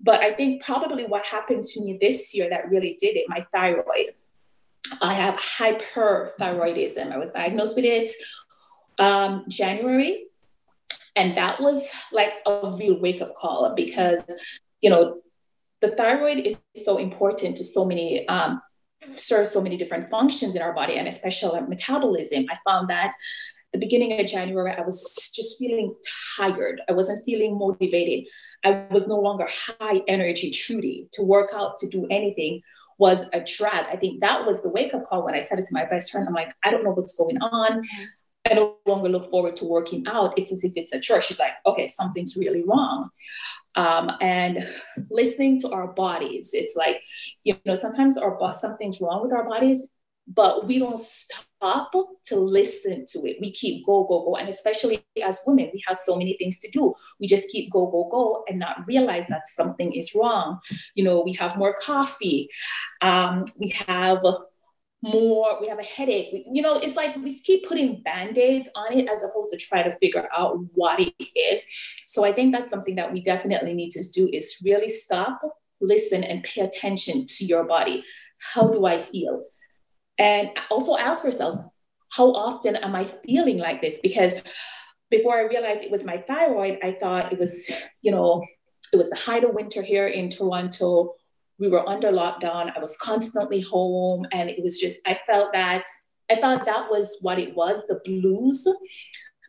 But 0.00 0.20
I 0.20 0.32
think 0.32 0.62
probably 0.62 1.06
what 1.06 1.24
happened 1.24 1.64
to 1.64 1.84
me 1.84 1.98
this 2.00 2.34
year 2.34 2.48
that 2.50 2.68
really 2.68 2.96
did 3.00 3.16
it, 3.16 3.26
my 3.28 3.46
thyroid. 3.52 4.14
I 5.00 5.14
have 5.14 5.36
hyperthyroidism. 5.36 7.12
I 7.12 7.18
was 7.18 7.30
diagnosed 7.30 7.76
with 7.76 7.84
it 7.84 8.10
um, 8.98 9.44
January. 9.48 10.26
And 11.16 11.34
that 11.34 11.60
was 11.60 11.90
like 12.12 12.32
a 12.46 12.74
real 12.76 12.98
wake 12.98 13.20
up 13.20 13.34
call 13.34 13.72
because, 13.74 14.24
you 14.80 14.90
know, 14.90 15.20
the 15.84 15.90
thyroid 15.90 16.38
is 16.46 16.62
so 16.74 16.96
important 16.96 17.56
to 17.58 17.64
so 17.64 17.84
many 17.84 18.26
um, 18.28 18.62
serves 19.16 19.50
so 19.50 19.60
many 19.60 19.76
different 19.76 20.08
functions 20.08 20.56
in 20.56 20.62
our 20.62 20.72
body 20.72 20.96
and 20.96 21.06
especially 21.06 21.60
metabolism. 21.60 22.46
I 22.50 22.56
found 22.66 22.88
that 22.88 23.12
the 23.74 23.78
beginning 23.78 24.18
of 24.20 24.26
january 24.26 24.70
i 24.70 24.80
was 24.80 25.30
just 25.34 25.58
feeling 25.58 25.94
tired. 26.36 26.80
I 26.88 26.92
wasn't 26.92 27.24
feeling 27.24 27.58
motivated. 27.58 28.24
I 28.64 28.86
was 28.90 29.06
no 29.08 29.18
longer 29.18 29.46
high 29.46 30.00
energy 30.08 30.50
Trudie 30.50 31.08
to 31.12 31.22
work 31.22 31.50
out 31.52 31.76
to 31.78 31.88
do 31.88 32.06
anything 32.10 32.62
was 32.96 33.24
a 33.34 33.40
drag. 33.40 33.86
I 33.88 33.96
think 33.96 34.20
that 34.20 34.46
was 34.46 34.62
the 34.62 34.70
wake-up 34.70 35.04
call 35.06 35.24
when 35.24 35.34
i 35.34 35.40
said 35.40 35.58
it 35.58 35.66
to 35.66 35.74
my 35.74 35.84
best 35.84 36.12
friend 36.12 36.26
i'm 36.26 36.34
like 36.42 36.52
i 36.64 36.70
don't 36.70 36.84
know 36.84 36.92
what's 36.92 37.16
going 37.16 37.38
on. 37.42 37.82
I 38.50 38.54
no 38.54 38.76
longer 38.86 39.08
look 39.08 39.30
forward 39.30 39.56
to 39.56 39.64
working 39.64 40.06
out. 40.06 40.34
It's 40.38 40.52
as 40.52 40.64
if 40.64 40.72
it's 40.76 40.92
a 40.92 41.00
church. 41.00 41.28
She's 41.28 41.38
like, 41.38 41.54
okay, 41.64 41.88
something's 41.88 42.36
really 42.36 42.62
wrong 42.62 43.08
um, 43.76 44.11
and 44.21 44.66
listening 45.11 45.61
to 45.61 45.71
our 45.71 45.88
bodies. 45.88 46.50
It's 46.52 46.76
like, 46.76 47.00
you 47.45 47.57
know, 47.64 47.75
sometimes 47.75 48.16
our 48.16 48.38
something's 48.52 49.00
wrong 49.00 49.23
with 49.23 49.33
our 49.33 49.49
bodies, 49.49 49.88
but 50.26 50.66
we 50.66 50.78
don't 50.78 50.99
stop 50.99 51.93
to 52.26 52.37
listen 52.37 53.04
to 53.07 53.19
it. 53.26 53.37
We 53.40 53.50
keep 53.52 53.85
go, 53.85 54.04
go, 54.04 54.25
go. 54.25 54.37
And 54.37 54.49
especially 54.49 55.04
as 55.23 55.40
women, 55.47 55.71
we 55.73 55.83
have 55.87 55.97
so 55.97 56.16
many 56.16 56.37
things 56.37 56.61
to 56.61 56.71
do. 56.71 56.95
We 57.21 57.26
just 57.26 57.50
keep 57.50 57.71
go, 57.71 57.87
go, 57.87 58.09
go 58.11 58.45
and 58.49 58.59
not 58.59 58.87
realize 58.87 59.26
that 59.28 59.49
something 59.49 59.93
is 59.93 60.14
wrong. 60.14 60.61
You 60.95 61.04
know, 61.04 61.23
we 61.23 61.33
have 61.35 61.57
more 61.57 61.75
coffee. 61.81 62.49
Um, 63.00 63.47
we 63.59 63.75
have 63.87 64.25
more, 65.04 65.58
we 65.61 65.68
have 65.68 65.78
a 65.78 65.84
headache. 65.84 66.46
You 66.50 66.62
know, 66.62 66.75
it's 66.75 66.96
like 66.96 67.14
we 67.16 67.38
keep 67.40 67.68
putting 67.68 68.02
band 68.02 68.38
aids 68.38 68.70
on 68.75 68.99
it 68.99 69.08
as 69.08 69.23
opposed 69.23 69.50
to 69.52 69.58
try 69.58 69.82
to 69.82 69.90
figure 69.99 70.26
out 70.34 70.56
what 70.73 70.99
it 70.99 71.12
is. 71.37 71.62
So 72.06 72.25
I 72.25 72.32
think 72.32 72.52
that's 72.52 72.70
something 72.70 72.96
that 72.96 73.12
we 73.12 73.20
definitely 73.20 73.75
need 73.75 73.90
to 73.90 74.02
do 74.12 74.30
is 74.32 74.56
really 74.64 74.88
stop, 74.88 75.40
listen, 75.80 76.25
and 76.25 76.42
pay 76.42 76.62
attention 76.62 77.26
to 77.26 77.44
your 77.44 77.64
body. 77.64 78.04
How 78.38 78.68
do 78.68 78.87
I 78.87 78.99
feel? 78.99 79.44
And 80.18 80.50
also 80.70 80.96
ask 80.96 81.25
ourselves, 81.25 81.58
how 82.11 82.32
often 82.32 82.76
am 82.76 82.94
I 82.94 83.04
feeling 83.04 83.58
like 83.58 83.82
this? 83.82 83.99
Because 84.02 84.32
before 85.11 85.37
I 85.37 85.42
realized 85.42 85.82
it 85.82 85.90
was 85.90 86.04
my 86.04 86.18
thyroid, 86.18 86.78
I 86.82 86.92
thought 86.92 87.32
it 87.32 87.38
was, 87.38 87.70
you 88.02 88.11
know, 88.11 88.42
it 88.92 88.96
was 88.96 89.11
the 89.11 89.16
height 89.16 89.44
of 89.44 89.54
winter 89.54 89.82
here 89.82 90.06
in 90.06 90.30
Toronto 90.30 91.14
we 91.58 91.68
were 91.68 91.88
under 91.88 92.11
lockdown. 92.11 92.73
I 92.75 92.80
was 92.80 92.96
constantly 92.96 93.61
home. 93.61 94.26
And 94.32 94.50
it 94.50 94.62
was 94.62 94.78
just, 94.78 95.00
I 95.06 95.14
felt 95.14 95.52
that, 95.52 95.84
I 96.30 96.37
thought 96.37 96.66
that 96.66 96.90
was 96.90 97.18
what 97.23 97.38
it 97.38 97.54
was 97.54 97.87
the 97.87 98.00
blues. 98.04 98.66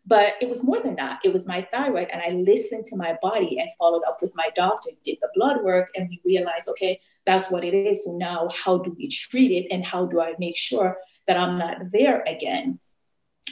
But 0.08 0.34
it 0.40 0.48
was 0.48 0.64
more 0.64 0.80
than 0.80 0.96
that. 0.98 1.20
It 1.24 1.34
was 1.34 1.48
my 1.48 1.68
thyroid. 1.72 2.10
And 2.12 2.22
I 2.22 2.30
listened 2.30 2.86
to 2.86 2.96
my 2.96 3.18
body 3.24 3.58
and 3.60 3.68
followed 3.80 4.04
up 4.08 4.20
with 4.22 4.32
my 4.36 4.50
doctor, 4.56 4.92
did 5.04 5.18
the 5.20 5.30
blood 5.34 5.64
work, 5.64 5.90
and 5.96 6.08
we 6.08 6.22
realized, 6.24 6.68
okay, 6.70 7.00
that's 7.26 7.50
what 7.50 7.64
it 7.64 7.74
is. 7.74 8.06
So 8.06 8.16
now, 8.16 8.50
how 8.54 8.78
do 8.78 8.96
we 8.96 9.08
treat 9.08 9.52
it? 9.52 9.74
And 9.74 9.84
how 9.84 10.06
do 10.06 10.22
I 10.22 10.34
make 10.38 10.58
sure 10.58 10.98
that 11.28 11.38
I'm 11.38 11.58
not 11.58 11.78
there 11.92 12.22
again? 12.28 12.80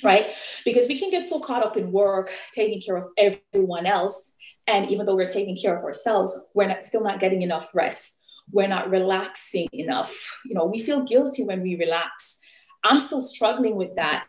Right? 0.04 0.32
Because 0.64 0.88
we 0.88 1.00
can 1.00 1.10
get 1.10 1.26
so 1.26 1.40
caught 1.40 1.64
up 1.64 1.76
in 1.76 1.92
work, 1.92 2.30
taking 2.52 2.82
care 2.82 2.98
of 2.98 3.08
everyone 3.18 3.88
else. 3.88 4.36
And 4.68 4.92
even 4.92 5.08
though 5.08 5.16
we're 5.16 5.26
taking 5.26 5.58
care 5.58 5.76
of 5.76 5.84
ourselves, 5.84 6.50
we're 6.54 6.68
not, 6.68 6.84
still 6.84 7.04
not 7.04 7.20
getting 7.20 7.42
enough 7.42 7.74
rest 7.74 8.23
we're 8.52 8.68
not 8.68 8.92
relaxing 8.92 9.70
enough. 9.74 10.40
You 10.46 10.56
know, 10.56 10.66
we 10.66 10.80
feel 10.80 11.04
guilty 11.04 11.44
when 11.44 11.62
we 11.62 11.76
relax. 11.76 12.40
I'm 12.84 13.00
still 13.00 13.22
struggling 13.22 13.76
with 13.76 13.96
that, 13.96 14.28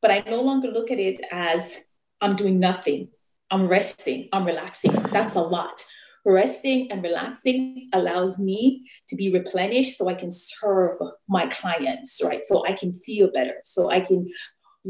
but 0.00 0.10
I 0.10 0.20
no 0.20 0.42
longer 0.42 0.68
look 0.68 0.90
at 0.90 0.98
it 0.98 1.20
as 1.32 1.84
I'm 2.20 2.36
doing 2.36 2.60
nothing. 2.60 3.08
I'm 3.50 3.66
resting, 3.66 4.28
I'm 4.32 4.44
relaxing. 4.44 4.92
That's 5.12 5.34
a 5.34 5.40
lot. 5.40 5.82
Resting 6.24 6.92
and 6.92 7.02
relaxing 7.02 7.88
allows 7.94 8.38
me 8.38 8.84
to 9.08 9.16
be 9.16 9.32
replenished 9.32 9.96
so 9.96 10.08
I 10.08 10.14
can 10.14 10.30
serve 10.30 10.92
my 11.28 11.46
clients, 11.46 12.20
right? 12.22 12.44
So 12.44 12.66
I 12.66 12.72
can 12.72 12.92
feel 12.92 13.30
better, 13.32 13.54
so 13.64 13.90
I 13.90 14.00
can 14.00 14.28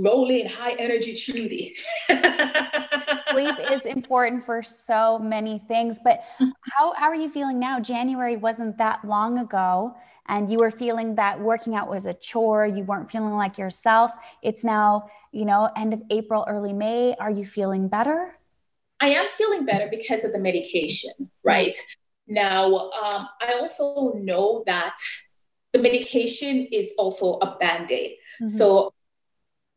roll 0.03 0.31
in 0.31 0.47
high 0.47 0.73
energy 0.79 1.15
Trudie. 1.15 1.75
Sleep 3.31 3.55
is 3.71 3.83
important 3.85 4.45
for 4.45 4.63
so 4.63 5.19
many 5.19 5.63
things, 5.69 5.99
but 6.03 6.23
how, 6.39 6.93
how 6.95 7.07
are 7.07 7.15
you 7.15 7.31
feeling 7.31 7.59
now? 7.59 7.81
January 7.81 8.37
wasn't 8.37 8.77
that 8.79 9.05
long 9.05 9.39
ago, 9.39 9.95
and 10.27 10.51
you 10.51 10.59
were 10.61 10.71
feeling 10.71 11.15
that 11.15 11.41
working 11.41 11.75
out 11.75 11.89
was 11.89 12.07
a 12.07 12.15
chore. 12.15 12.67
You 12.67 12.85
weren't 12.85 13.11
feeling 13.11 13.35
like 13.35 13.59
yourself. 13.59 14.13
It's 14.43 14.65
now, 14.65 15.09
you 15.33 15.45
know, 15.45 15.71
end 15.77 15.95
of 15.95 16.03
April, 16.11 16.45
early 16.49 16.73
May. 16.73 17.15
Are 17.19 17.31
you 17.31 17.47
feeling 17.47 17.89
better? 17.89 18.35
I 19.01 19.11
am 19.11 19.27
feeling 19.37 19.65
better 19.65 19.89
because 19.91 20.25
of 20.25 20.33
the 20.33 20.39
medication, 20.39 21.31
right? 21.45 21.77
Now, 22.27 22.91
um, 22.91 23.29
I 23.41 23.55
also 23.59 24.13
know 24.15 24.63
that 24.67 24.97
the 25.73 25.79
medication 25.79 26.67
is 26.73 26.93
also 26.99 27.39
a 27.39 27.57
band 27.59 27.91
aid. 27.93 28.17
Mm-hmm. 28.43 28.47
So 28.47 28.93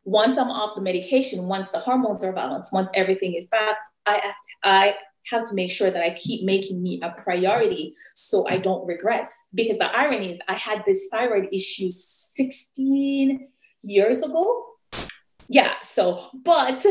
once 0.04 0.38
I'm 0.38 0.50
off 0.50 0.76
the 0.76 0.82
medication, 0.82 1.48
once 1.48 1.70
the 1.70 1.80
hormones 1.80 2.24
are 2.24 2.34
balanced, 2.34 2.74
once 2.74 2.90
everything 2.94 3.36
is 3.36 3.48
back, 3.48 3.78
I 4.06 4.14
have 4.14 4.22
to, 4.22 4.50
I 4.64 4.96
have 5.30 5.48
to 5.50 5.56
make 5.56 5.72
sure 5.72 5.92
that 5.92 6.02
I 6.02 6.12
keep 6.12 6.44
making 6.44 6.82
me 6.82 7.00
a 7.04 7.12
priority 7.22 7.96
so 8.16 8.48
I 8.48 8.58
don't 8.58 8.86
regress. 8.88 9.36
Because 9.54 9.78
the 9.78 9.96
irony 9.96 10.32
is, 10.32 10.40
I 10.48 10.56
had 10.56 10.84
this 10.86 11.08
thyroid 11.12 11.50
issue 11.52 11.90
16 11.90 13.48
years 13.84 14.24
ago. 14.24 14.66
Yeah, 15.48 15.74
so, 15.82 16.30
but 16.34 16.86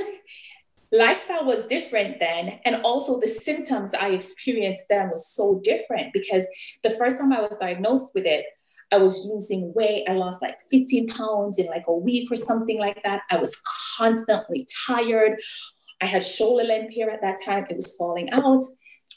lifestyle 0.92 1.44
was 1.44 1.66
different 1.66 2.18
then 2.18 2.58
and 2.64 2.82
also 2.82 3.20
the 3.20 3.28
symptoms 3.28 3.92
i 3.94 4.08
experienced 4.08 4.82
then 4.90 5.08
was 5.08 5.28
so 5.28 5.60
different 5.62 6.12
because 6.12 6.48
the 6.82 6.90
first 6.90 7.16
time 7.16 7.32
i 7.32 7.40
was 7.40 7.56
diagnosed 7.60 8.10
with 8.12 8.26
it 8.26 8.44
i 8.92 8.96
was 8.96 9.26
losing 9.26 9.72
weight. 9.74 10.04
I 10.08 10.12
lost 10.12 10.42
like 10.42 10.58
15 10.70 11.08
pounds 11.08 11.58
in 11.58 11.66
like 11.66 11.84
a 11.86 11.94
week 11.94 12.30
or 12.30 12.36
something 12.36 12.78
like 12.78 13.02
that. 13.04 13.22
I 13.30 13.36
was 13.36 13.60
constantly 13.96 14.66
tired. 14.86 15.40
I 16.00 16.06
had 16.06 16.26
shoulder 16.26 16.64
length 16.64 16.94
hair 16.94 17.10
at 17.10 17.20
that 17.22 17.38
time. 17.44 17.66
It 17.68 17.76
was 17.76 17.94
falling 17.96 18.30
out. 18.30 18.62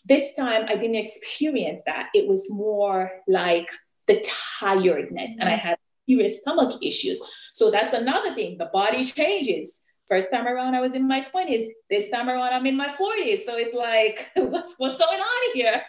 This 0.05 0.35
time 0.35 0.65
i 0.67 0.75
didn't 0.75 0.97
experience 0.97 1.81
that. 1.85 2.09
It 2.13 2.27
was 2.27 2.47
more 2.49 3.11
like 3.27 3.69
the 4.07 4.23
tiredness 4.59 5.31
and 5.39 5.47
i 5.47 5.53
mm-hmm. 5.53 5.67
had 5.67 5.77
serious 6.07 6.41
stomach 6.41 6.73
issues. 6.81 7.21
So 7.53 7.71
that's 7.71 7.93
another 7.93 8.33
thing. 8.33 8.57
The 8.57 8.69
body 8.73 9.05
changes 9.05 9.81
First 10.07 10.31
time 10.31 10.47
around, 10.47 10.75
I 10.75 10.81
was 10.81 10.93
in 10.93 11.07
my 11.07 11.21
20s. 11.21 11.67
This 11.89 12.09
time 12.09 12.29
around, 12.29 12.53
I'm 12.53 12.65
in 12.65 12.75
my 12.75 12.87
40s. 12.87 13.43
So 13.45 13.55
it's 13.55 13.73
like, 13.73 14.27
what's 14.35 14.75
what's 14.77 14.97
going 14.97 15.19
on 15.19 15.53
here? 15.53 15.81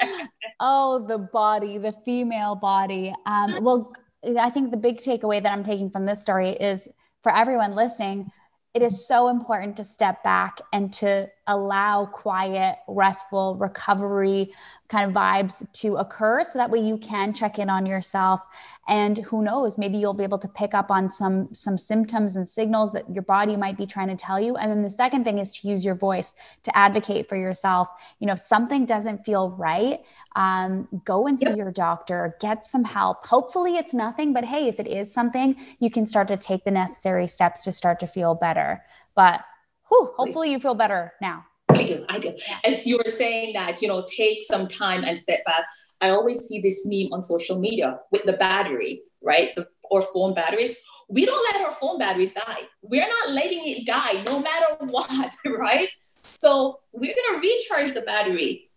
oh, 0.60 1.06
the 1.06 1.18
body, 1.18 1.78
the 1.78 1.92
female 2.04 2.54
body. 2.54 3.14
Um, 3.26 3.62
well, 3.62 3.92
I 4.38 4.48
think 4.50 4.70
the 4.70 4.76
big 4.76 5.00
takeaway 5.00 5.42
that 5.42 5.52
I'm 5.52 5.64
taking 5.64 5.90
from 5.90 6.06
this 6.06 6.20
story 6.20 6.50
is 6.50 6.88
for 7.22 7.34
everyone 7.34 7.74
listening, 7.74 8.30
it 8.74 8.82
is 8.82 9.06
so 9.06 9.28
important 9.28 9.76
to 9.76 9.84
step 9.84 10.22
back 10.24 10.60
and 10.72 10.92
to 10.94 11.30
allow 11.46 12.06
quiet, 12.06 12.76
restful 12.88 13.56
recovery 13.56 14.52
kind 14.88 15.08
of 15.08 15.16
vibes 15.16 15.66
to 15.72 15.96
occur 15.96 16.42
so 16.42 16.58
that 16.58 16.70
way 16.70 16.78
you 16.78 16.98
can 16.98 17.32
check 17.32 17.58
in 17.58 17.70
on 17.70 17.86
yourself. 17.86 18.40
And 18.86 19.16
who 19.18 19.42
knows 19.42 19.78
maybe 19.78 19.96
you'll 19.96 20.12
be 20.12 20.24
able 20.24 20.38
to 20.38 20.48
pick 20.48 20.74
up 20.74 20.90
on 20.90 21.08
some 21.08 21.48
some 21.54 21.78
symptoms 21.78 22.36
and 22.36 22.46
signals 22.46 22.92
that 22.92 23.10
your 23.12 23.22
body 23.22 23.56
might 23.56 23.78
be 23.78 23.86
trying 23.86 24.08
to 24.08 24.16
tell 24.16 24.38
you. 24.38 24.56
And 24.56 24.70
then 24.70 24.82
the 24.82 24.90
second 24.90 25.24
thing 25.24 25.38
is 25.38 25.56
to 25.56 25.68
use 25.68 25.84
your 25.84 25.94
voice 25.94 26.34
to 26.64 26.76
advocate 26.76 27.28
for 27.28 27.36
yourself. 27.36 27.88
You 28.18 28.26
know 28.26 28.34
if 28.34 28.40
something 28.40 28.84
doesn't 28.84 29.24
feel 29.24 29.50
right 29.50 30.00
um, 30.36 30.88
go 31.04 31.26
and 31.28 31.38
see 31.38 31.46
yep. 31.46 31.56
your 31.56 31.70
doctor 31.70 32.36
get 32.40 32.66
some 32.66 32.84
help. 32.84 33.24
Hopefully 33.24 33.76
it's 33.76 33.94
nothing 33.94 34.34
but 34.34 34.44
hey 34.44 34.68
if 34.68 34.78
it 34.78 34.86
is 34.86 35.10
something 35.10 35.56
you 35.78 35.90
can 35.90 36.04
start 36.04 36.28
to 36.28 36.36
take 36.36 36.64
the 36.64 36.70
necessary 36.70 37.26
steps 37.26 37.64
to 37.64 37.72
start 37.72 38.00
to 38.00 38.06
feel 38.06 38.34
better. 38.34 38.82
But 39.14 39.40
whew, 39.88 40.12
hopefully 40.16 40.50
you 40.50 40.60
feel 40.60 40.74
better 40.74 41.14
now 41.22 41.46
I 41.74 41.82
do, 41.84 42.04
I 42.08 42.18
do. 42.18 42.36
As 42.64 42.86
you 42.86 42.98
were 42.98 43.10
saying 43.10 43.54
that, 43.54 43.82
you 43.82 43.88
know, 43.88 44.04
take 44.16 44.42
some 44.42 44.68
time 44.68 45.04
and 45.04 45.18
step 45.18 45.44
back. 45.44 45.64
I 46.00 46.10
always 46.10 46.40
see 46.46 46.60
this 46.60 46.86
meme 46.86 47.12
on 47.12 47.22
social 47.22 47.58
media 47.58 47.98
with 48.12 48.24
the 48.24 48.34
battery, 48.34 49.02
right? 49.22 49.54
The, 49.56 49.66
or 49.90 50.02
phone 50.02 50.34
batteries. 50.34 50.74
We 51.08 51.24
don't 51.24 51.42
let 51.52 51.64
our 51.64 51.72
phone 51.72 51.98
batteries 51.98 52.34
die. 52.34 52.62
We're 52.82 53.08
not 53.08 53.30
letting 53.30 53.62
it 53.64 53.86
die 53.86 54.22
no 54.26 54.40
matter 54.40 54.66
what, 54.80 55.10
right? 55.46 55.88
So 56.22 56.80
we're 56.92 57.14
going 57.14 57.40
to 57.40 57.48
recharge 57.48 57.94
the 57.94 58.02
battery. 58.02 58.70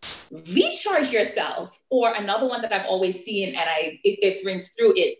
Recharge 0.53 1.11
yourself. 1.11 1.77
Or 1.89 2.13
another 2.13 2.47
one 2.47 2.61
that 2.61 2.71
I've 2.71 2.85
always 2.85 3.23
seen 3.23 3.55
and 3.55 3.69
I 3.69 3.99
it, 4.03 4.19
it 4.21 4.45
rings 4.45 4.73
through 4.77 4.95
is 4.95 5.13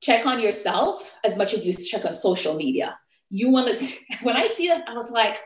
check 0.00 0.26
on 0.26 0.40
yourself 0.40 1.14
as 1.24 1.36
much 1.36 1.54
as 1.54 1.64
you 1.64 1.72
check 1.72 2.04
on 2.04 2.14
social 2.14 2.54
media. 2.54 2.98
You 3.30 3.50
want 3.50 3.68
to, 3.68 3.96
when 4.22 4.36
I 4.36 4.46
see 4.46 4.68
that, 4.68 4.84
I 4.88 4.94
was 4.94 5.10
like, 5.10 5.36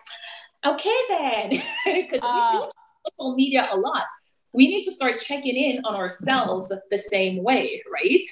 okay 0.67 0.97
then. 1.09 1.51
Because 1.85 2.21
uh, 2.23 2.51
we 2.53 2.59
use 2.59 2.73
social 3.19 3.35
media 3.35 3.69
a 3.71 3.77
lot. 3.77 4.07
We 4.53 4.69
need 4.69 4.85
to 4.85 4.91
start 4.91 5.21
checking 5.21 5.57
in 5.57 5.85
on 5.85 5.95
ourselves 5.95 6.73
the 6.91 6.99
same 6.99 7.43
way 7.43 7.83
right? 7.93 8.27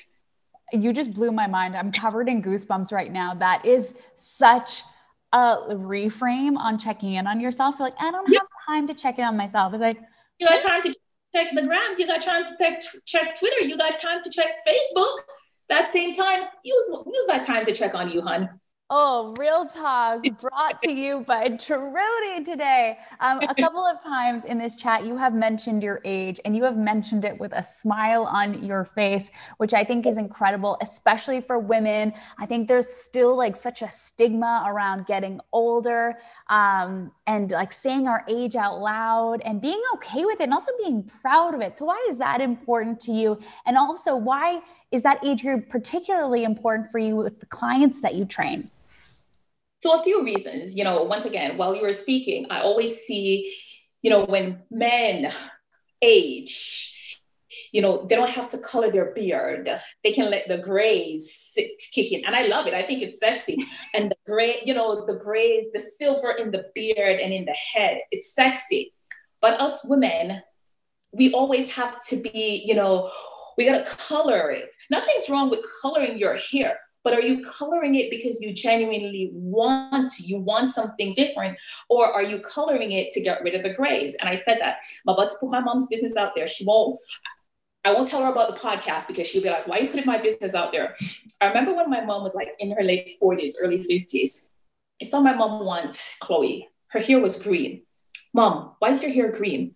You 0.72 0.92
just 0.92 1.12
blew 1.12 1.32
my 1.32 1.46
mind. 1.46 1.76
I'm 1.76 1.92
covered 1.92 2.28
in 2.28 2.42
goosebumps 2.42 2.92
right 2.92 3.12
now. 3.12 3.34
That 3.34 3.64
is 3.64 3.94
such 4.14 4.82
a 5.32 5.56
reframe 5.70 6.56
on 6.56 6.78
checking 6.78 7.14
in 7.14 7.26
on 7.26 7.40
yourself. 7.40 7.76
You're 7.78 7.88
like 7.88 7.98
i 8.00 8.10
don't 8.10 8.32
have 8.34 8.46
time 8.66 8.86
to 8.86 8.94
check 8.94 9.18
in 9.18 9.24
on 9.24 9.36
myself. 9.36 9.72
It's 9.72 9.80
like 9.80 9.98
you 10.38 10.46
got 10.46 10.62
time 10.62 10.82
to 10.82 10.94
check 11.34 11.48
the 11.54 11.62
gram 11.62 11.94
you 11.96 12.06
got 12.06 12.20
time 12.20 12.44
to 12.44 12.52
check, 12.58 12.82
check 13.06 13.38
twitter. 13.38 13.64
You 13.64 13.78
got 13.78 14.00
time 14.00 14.20
to 14.22 14.30
check 14.30 14.64
facebook. 14.66 15.20
That 15.68 15.90
same 15.90 16.14
time 16.14 16.42
use 16.62 16.88
use 17.06 17.24
that 17.28 17.46
time 17.46 17.64
to 17.64 17.72
check 17.72 17.94
on 17.94 18.10
you 18.10 18.20
hun 18.20 18.60
Oh, 18.94 19.34
Real 19.38 19.64
Talk 19.64 20.22
brought 20.38 20.82
to 20.82 20.92
you 20.92 21.24
by 21.26 21.48
Trudie 21.48 22.44
today. 22.44 22.98
Um, 23.20 23.40
a 23.40 23.54
couple 23.58 23.86
of 23.86 24.04
times 24.04 24.44
in 24.44 24.58
this 24.58 24.76
chat, 24.76 25.06
you 25.06 25.16
have 25.16 25.32
mentioned 25.32 25.82
your 25.82 26.02
age 26.04 26.38
and 26.44 26.54
you 26.54 26.62
have 26.64 26.76
mentioned 26.76 27.24
it 27.24 27.40
with 27.40 27.54
a 27.54 27.62
smile 27.62 28.24
on 28.24 28.62
your 28.62 28.84
face, 28.84 29.30
which 29.56 29.72
I 29.72 29.82
think 29.82 30.04
is 30.06 30.18
incredible, 30.18 30.76
especially 30.82 31.40
for 31.40 31.58
women. 31.58 32.12
I 32.38 32.44
think 32.44 32.68
there's 32.68 32.86
still 32.86 33.34
like 33.34 33.56
such 33.56 33.80
a 33.80 33.90
stigma 33.90 34.64
around 34.66 35.06
getting 35.06 35.40
older 35.54 36.18
um, 36.50 37.12
and 37.26 37.50
like 37.50 37.72
saying 37.72 38.06
our 38.06 38.26
age 38.28 38.56
out 38.56 38.78
loud 38.78 39.40
and 39.46 39.58
being 39.58 39.80
okay 39.94 40.26
with 40.26 40.38
it 40.38 40.44
and 40.44 40.52
also 40.52 40.72
being 40.84 41.10
proud 41.22 41.54
of 41.54 41.62
it. 41.62 41.78
So, 41.78 41.86
why 41.86 42.06
is 42.10 42.18
that 42.18 42.42
important 42.42 43.00
to 43.00 43.12
you? 43.12 43.40
And 43.64 43.78
also, 43.78 44.14
why 44.14 44.60
is 44.90 45.02
that 45.02 45.24
age 45.24 45.44
group 45.44 45.70
particularly 45.70 46.44
important 46.44 46.92
for 46.92 46.98
you 46.98 47.16
with 47.16 47.40
the 47.40 47.46
clients 47.46 48.02
that 48.02 48.16
you 48.16 48.26
train? 48.26 48.70
So, 49.82 49.98
a 49.98 50.02
few 50.04 50.22
reasons, 50.22 50.76
you 50.76 50.84
know, 50.84 51.02
once 51.02 51.24
again, 51.24 51.56
while 51.56 51.74
you 51.74 51.82
were 51.82 51.92
speaking, 51.92 52.46
I 52.50 52.60
always 52.60 53.00
see, 53.00 53.52
you 54.00 54.10
know, 54.10 54.24
when 54.24 54.62
men 54.70 55.32
age, 56.00 57.18
you 57.72 57.82
know, 57.82 58.06
they 58.06 58.14
don't 58.14 58.30
have 58.30 58.48
to 58.50 58.58
color 58.58 58.92
their 58.92 59.12
beard. 59.12 59.68
They 60.04 60.12
can 60.12 60.30
let 60.30 60.46
the 60.46 60.58
grays 60.58 61.58
kick 61.92 62.12
in. 62.12 62.24
And 62.24 62.36
I 62.36 62.46
love 62.46 62.68
it. 62.68 62.74
I 62.74 62.84
think 62.84 63.02
it's 63.02 63.18
sexy. 63.18 63.56
And 63.92 64.12
the 64.12 64.16
gray, 64.24 64.62
you 64.64 64.72
know, 64.72 65.04
the 65.04 65.14
grays, 65.14 65.64
the 65.72 65.80
silver 65.80 66.30
in 66.30 66.52
the 66.52 66.66
beard 66.76 67.18
and 67.18 67.32
in 67.32 67.44
the 67.44 67.56
head, 67.74 68.02
it's 68.12 68.32
sexy. 68.32 68.94
But 69.40 69.60
us 69.60 69.84
women, 69.84 70.42
we 71.10 71.32
always 71.32 71.72
have 71.72 72.00
to 72.04 72.22
be, 72.22 72.62
you 72.64 72.76
know, 72.76 73.10
we 73.58 73.66
got 73.66 73.84
to 73.84 73.96
color 73.96 74.52
it. 74.52 74.70
Nothing's 74.90 75.28
wrong 75.28 75.50
with 75.50 75.66
coloring 75.82 76.18
your 76.18 76.36
hair, 76.36 76.78
but 77.04 77.14
are 77.14 77.20
you 77.20 77.42
coloring 77.42 77.94
it 77.94 78.10
because 78.10 78.40
you 78.40 78.52
genuinely 78.52 79.30
want 79.32 80.12
you 80.18 80.38
want 80.38 80.72
something 80.74 81.12
different 81.14 81.56
or 81.88 82.06
are 82.06 82.22
you 82.22 82.38
coloring 82.38 82.92
it 82.92 83.10
to 83.10 83.20
get 83.20 83.42
rid 83.42 83.54
of 83.54 83.62
the 83.62 83.74
grays 83.74 84.14
and 84.20 84.28
i 84.28 84.34
said 84.34 84.58
that 84.60 84.76
i'm 85.06 85.14
about 85.14 85.30
to 85.30 85.36
put 85.40 85.50
my 85.50 85.60
mom's 85.60 85.86
business 85.88 86.16
out 86.16 86.32
there 86.34 86.46
she 86.46 86.64
won't 86.64 86.98
I 87.84 87.92
won't 87.92 88.08
tell 88.08 88.22
her 88.22 88.30
about 88.30 88.54
the 88.54 88.60
podcast 88.60 89.08
because 89.08 89.26
she'll 89.26 89.42
be 89.42 89.50
like, 89.50 89.66
why 89.66 89.78
are 89.78 89.82
you 89.82 89.88
putting 89.88 90.06
my 90.06 90.18
business 90.18 90.54
out 90.54 90.70
there? 90.70 90.94
I 91.40 91.48
remember 91.48 91.74
when 91.74 91.90
my 91.90 92.00
mom 92.04 92.22
was 92.22 92.32
like 92.32 92.50
in 92.60 92.70
her 92.76 92.84
late 92.84 93.10
40s, 93.20 93.54
early 93.60 93.76
50s. 93.76 94.42
I 95.02 95.04
saw 95.04 95.20
my 95.20 95.34
mom 95.34 95.64
once, 95.64 96.16
Chloe. 96.20 96.68
Her 96.88 97.00
hair 97.00 97.18
was 97.18 97.42
green. 97.42 97.82
Mom, 98.32 98.76
why 98.78 98.90
is 98.90 99.02
your 99.02 99.10
hair 99.10 99.32
green? 99.32 99.74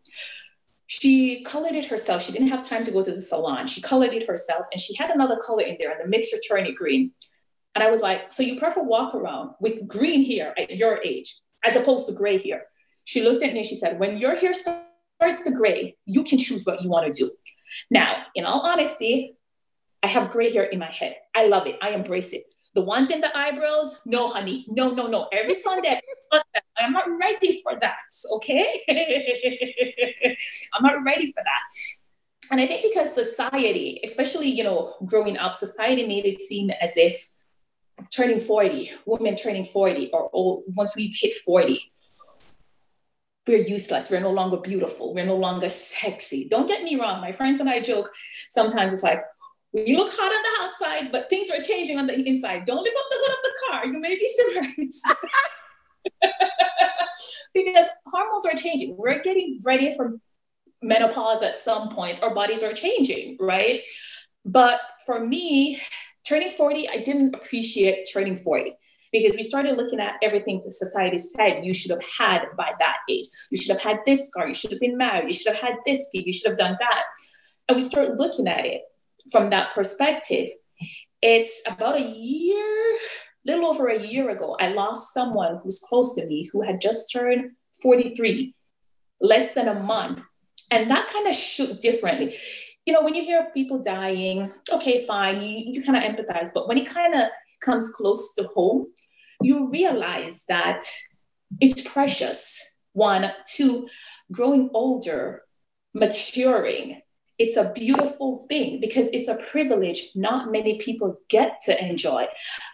She 0.86 1.42
colored 1.42 1.74
it 1.74 1.86
herself. 1.86 2.22
She 2.22 2.32
didn't 2.32 2.48
have 2.48 2.66
time 2.66 2.84
to 2.84 2.90
go 2.90 3.02
to 3.02 3.10
the 3.10 3.20
salon. 3.20 3.66
She 3.66 3.80
colored 3.80 4.12
it 4.12 4.26
herself 4.26 4.66
and 4.72 4.80
she 4.80 4.94
had 4.94 5.10
another 5.10 5.36
color 5.36 5.62
in 5.62 5.76
there 5.80 5.90
and 5.90 6.00
the 6.00 6.08
mixture 6.08 6.36
turned 6.48 6.66
it 6.66 6.76
green. 6.76 7.12
And 7.74 7.82
I 7.82 7.90
was 7.90 8.00
like, 8.00 8.32
so 8.32 8.42
you 8.42 8.58
prefer 8.58 8.82
walk 8.82 9.14
around 9.14 9.50
with 9.60 9.86
green 9.86 10.24
hair 10.24 10.54
at 10.58 10.76
your 10.76 11.00
age 11.04 11.38
as 11.64 11.76
opposed 11.76 12.06
to 12.06 12.12
gray 12.12 12.38
hair. 12.38 12.66
She 13.04 13.22
looked 13.22 13.42
at 13.42 13.52
me 13.52 13.58
and 13.60 13.66
she 13.66 13.74
said, 13.74 13.98
when 13.98 14.16
your 14.16 14.36
hair 14.36 14.52
starts 14.52 15.42
to 15.44 15.50
gray, 15.50 15.96
you 16.06 16.24
can 16.24 16.38
choose 16.38 16.64
what 16.64 16.82
you 16.82 16.88
want 16.88 17.12
to 17.12 17.24
do. 17.24 17.30
Now, 17.90 18.22
in 18.34 18.44
all 18.44 18.60
honesty, 18.60 19.36
I 20.02 20.06
have 20.06 20.30
gray 20.30 20.52
hair 20.52 20.64
in 20.64 20.78
my 20.78 20.90
head. 20.90 21.16
I 21.34 21.46
love 21.46 21.66
it. 21.66 21.76
I 21.82 21.90
embrace 21.90 22.32
it. 22.32 22.44
The 22.76 22.82
ones 22.82 23.10
in 23.10 23.22
the 23.22 23.34
eyebrows, 23.34 23.98
no, 24.04 24.28
honey, 24.28 24.66
no, 24.68 24.90
no, 24.90 25.06
no. 25.06 25.28
Every 25.32 25.54
Sunday, 25.54 25.98
I'm 26.76 26.92
not 26.92 27.06
ready 27.18 27.62
for 27.62 27.72
that. 27.80 28.00
Okay. 28.32 28.82
I'm 30.74 30.82
not 30.82 31.02
ready 31.02 31.28
for 31.28 31.42
that. 31.42 32.52
And 32.52 32.60
I 32.60 32.66
think 32.66 32.82
because 32.82 33.14
society, 33.14 33.98
especially, 34.04 34.48
you 34.48 34.62
know, 34.62 34.94
growing 35.06 35.38
up, 35.38 35.56
society 35.56 36.06
made 36.06 36.26
it 36.26 36.42
seem 36.42 36.68
as 36.68 36.98
if 36.98 37.30
turning 38.14 38.40
40, 38.40 38.90
women 39.06 39.36
turning 39.36 39.64
40, 39.64 40.10
or 40.12 40.62
once 40.66 40.94
we 40.94 41.10
hit 41.18 41.32
40, 41.32 41.80
we're 43.46 43.56
useless. 43.56 44.10
We're 44.10 44.20
no 44.20 44.32
longer 44.32 44.58
beautiful. 44.58 45.14
We're 45.14 45.24
no 45.24 45.36
longer 45.36 45.70
sexy. 45.70 46.46
Don't 46.46 46.68
get 46.68 46.82
me 46.82 47.00
wrong. 47.00 47.22
My 47.22 47.32
friends 47.32 47.58
and 47.60 47.70
I 47.70 47.80
joke 47.80 48.12
sometimes 48.50 48.92
it's 48.92 49.02
like, 49.02 49.22
you 49.84 49.96
look 49.98 50.12
hot 50.12 50.32
on 50.32 50.42
the 50.42 50.64
outside, 50.64 51.12
but 51.12 51.28
things 51.28 51.50
are 51.50 51.62
changing 51.62 51.98
on 51.98 52.06
the 52.06 52.14
inside. 52.14 52.64
Don't 52.64 52.82
lift 52.82 52.96
up 52.96 53.04
the 53.10 53.16
hood 53.20 53.32
of 53.32 53.42
the 53.42 53.52
car. 53.68 53.86
You 53.86 54.00
may 54.00 54.14
be 54.14 54.28
surprised. 54.34 55.02
because 57.54 57.86
hormones 58.06 58.46
are 58.46 58.54
changing. 58.54 58.96
We're 58.96 59.20
getting 59.20 59.60
ready 59.64 59.94
for 59.94 60.18
menopause 60.82 61.42
at 61.42 61.58
some 61.58 61.94
point. 61.94 62.22
Our 62.22 62.34
bodies 62.34 62.62
are 62.62 62.72
changing, 62.72 63.36
right? 63.40 63.82
But 64.44 64.80
for 65.04 65.20
me, 65.20 65.80
turning 66.26 66.50
40, 66.50 66.88
I 66.88 66.98
didn't 66.98 67.34
appreciate 67.34 68.08
turning 68.12 68.36
40 68.36 68.74
because 69.12 69.36
we 69.36 69.42
started 69.42 69.76
looking 69.76 70.00
at 70.00 70.14
everything 70.22 70.60
the 70.64 70.70
society 70.70 71.18
said 71.18 71.64
you 71.64 71.74
should 71.74 71.90
have 71.90 72.04
had 72.18 72.44
by 72.56 72.72
that 72.78 72.96
age. 73.10 73.26
You 73.50 73.58
should 73.58 73.72
have 73.72 73.82
had 73.82 74.00
this 74.06 74.30
car, 74.34 74.46
you 74.46 74.54
should 74.54 74.72
have 74.72 74.80
been 74.80 74.96
married, 74.96 75.26
you 75.26 75.32
should 75.32 75.54
have 75.54 75.60
had 75.60 75.76
this 75.84 76.08
kid, 76.12 76.26
you 76.26 76.32
should 76.32 76.50
have 76.50 76.58
done 76.58 76.76
that. 76.80 77.02
And 77.68 77.76
we 77.76 77.80
start 77.80 78.16
looking 78.16 78.46
at 78.46 78.64
it 78.64 78.82
from 79.30 79.50
that 79.50 79.74
perspective. 79.74 80.48
It's 81.22 81.62
about 81.66 82.00
a 82.00 82.04
year, 82.04 82.98
little 83.46 83.66
over 83.66 83.88
a 83.88 84.02
year 84.06 84.28
ago, 84.30 84.56
I 84.60 84.68
lost 84.68 85.14
someone 85.14 85.60
who's 85.62 85.78
close 85.78 86.14
to 86.16 86.26
me 86.26 86.48
who 86.52 86.62
had 86.62 86.80
just 86.80 87.12
turned 87.12 87.52
43, 87.82 88.54
less 89.20 89.54
than 89.54 89.68
a 89.68 89.74
month. 89.74 90.20
And 90.70 90.90
that 90.90 91.08
kind 91.08 91.28
of 91.28 91.34
shook 91.34 91.80
differently. 91.80 92.36
You 92.84 92.92
know, 92.92 93.02
when 93.02 93.14
you 93.14 93.22
hear 93.22 93.40
of 93.40 93.54
people 93.54 93.82
dying, 93.82 94.52
okay, 94.72 95.06
fine, 95.06 95.42
you, 95.42 95.72
you 95.72 95.82
kind 95.82 95.96
of 95.96 96.02
empathize. 96.02 96.48
But 96.52 96.68
when 96.68 96.78
it 96.78 96.88
kind 96.88 97.14
of 97.14 97.28
comes 97.60 97.92
close 97.92 98.34
to 98.34 98.48
home, 98.54 98.88
you 99.42 99.70
realize 99.70 100.44
that 100.48 100.84
it's 101.60 101.86
precious. 101.86 102.76
One, 102.92 103.30
two, 103.46 103.88
growing 104.32 104.70
older, 104.72 105.42
maturing, 105.94 107.02
it's 107.38 107.56
a 107.56 107.70
beautiful 107.74 108.44
thing 108.48 108.80
because 108.80 109.08
it's 109.12 109.28
a 109.28 109.34
privilege 109.36 110.10
not 110.14 110.50
many 110.50 110.78
people 110.78 111.18
get 111.28 111.60
to 111.66 111.84
enjoy. 111.84 112.26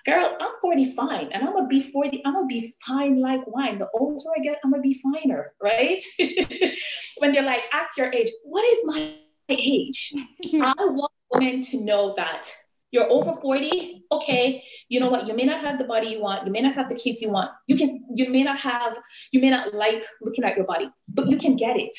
Girl, 0.07 0.37
I'm 0.41 0.53
45 0.61 1.29
and 1.33 1.45
I'm 1.45 1.53
gonna 1.53 1.67
be 1.67 1.81
40, 1.81 2.23
I'm 2.25 2.35
gonna 2.35 2.47
be 2.47 2.73
fine 2.87 3.21
like 3.21 3.47
wine. 3.47 3.79
The 3.79 3.89
older 3.95 4.23
I 4.37 4.41
get, 4.41 4.59
I'm 4.65 4.71
gonna 4.71 4.83
be 4.83 5.01
finer, 5.03 5.53
right? 5.61 6.03
when 7.19 7.33
they're 7.33 7.43
like, 7.43 7.63
at 7.73 7.89
your 7.97 8.13
age, 8.13 8.31
what 8.45 8.65
is 8.65 8.79
my 8.85 9.15
age? 9.49 10.13
I 10.55 10.75
want 10.79 11.13
women 11.33 11.63
to 11.63 11.85
know 11.85 12.15
that 12.17 12.51
you're 12.93 13.11
over 13.11 13.33
40 13.33 14.05
okay 14.13 14.63
you 14.91 15.01
know 15.01 15.09
what 15.09 15.27
you 15.27 15.35
may 15.35 15.45
not 15.45 15.63
have 15.63 15.79
the 15.79 15.85
body 15.85 16.09
you 16.09 16.21
want 16.21 16.47
you 16.47 16.53
may 16.53 16.61
not 16.61 16.75
have 16.75 16.91
the 16.91 16.95
kids 16.95 17.23
you 17.23 17.31
want 17.31 17.51
you 17.67 17.75
can 17.75 18.05
you 18.15 18.29
may 18.31 18.43
not 18.43 18.61
have 18.61 18.99
you 19.33 19.41
may 19.41 19.49
not 19.49 19.73
like 19.73 20.05
looking 20.21 20.45
at 20.45 20.57
your 20.57 20.67
body 20.67 20.91
but 21.09 21.27
you 21.27 21.39
can 21.39 21.57
get 21.57 21.77
it 21.77 21.97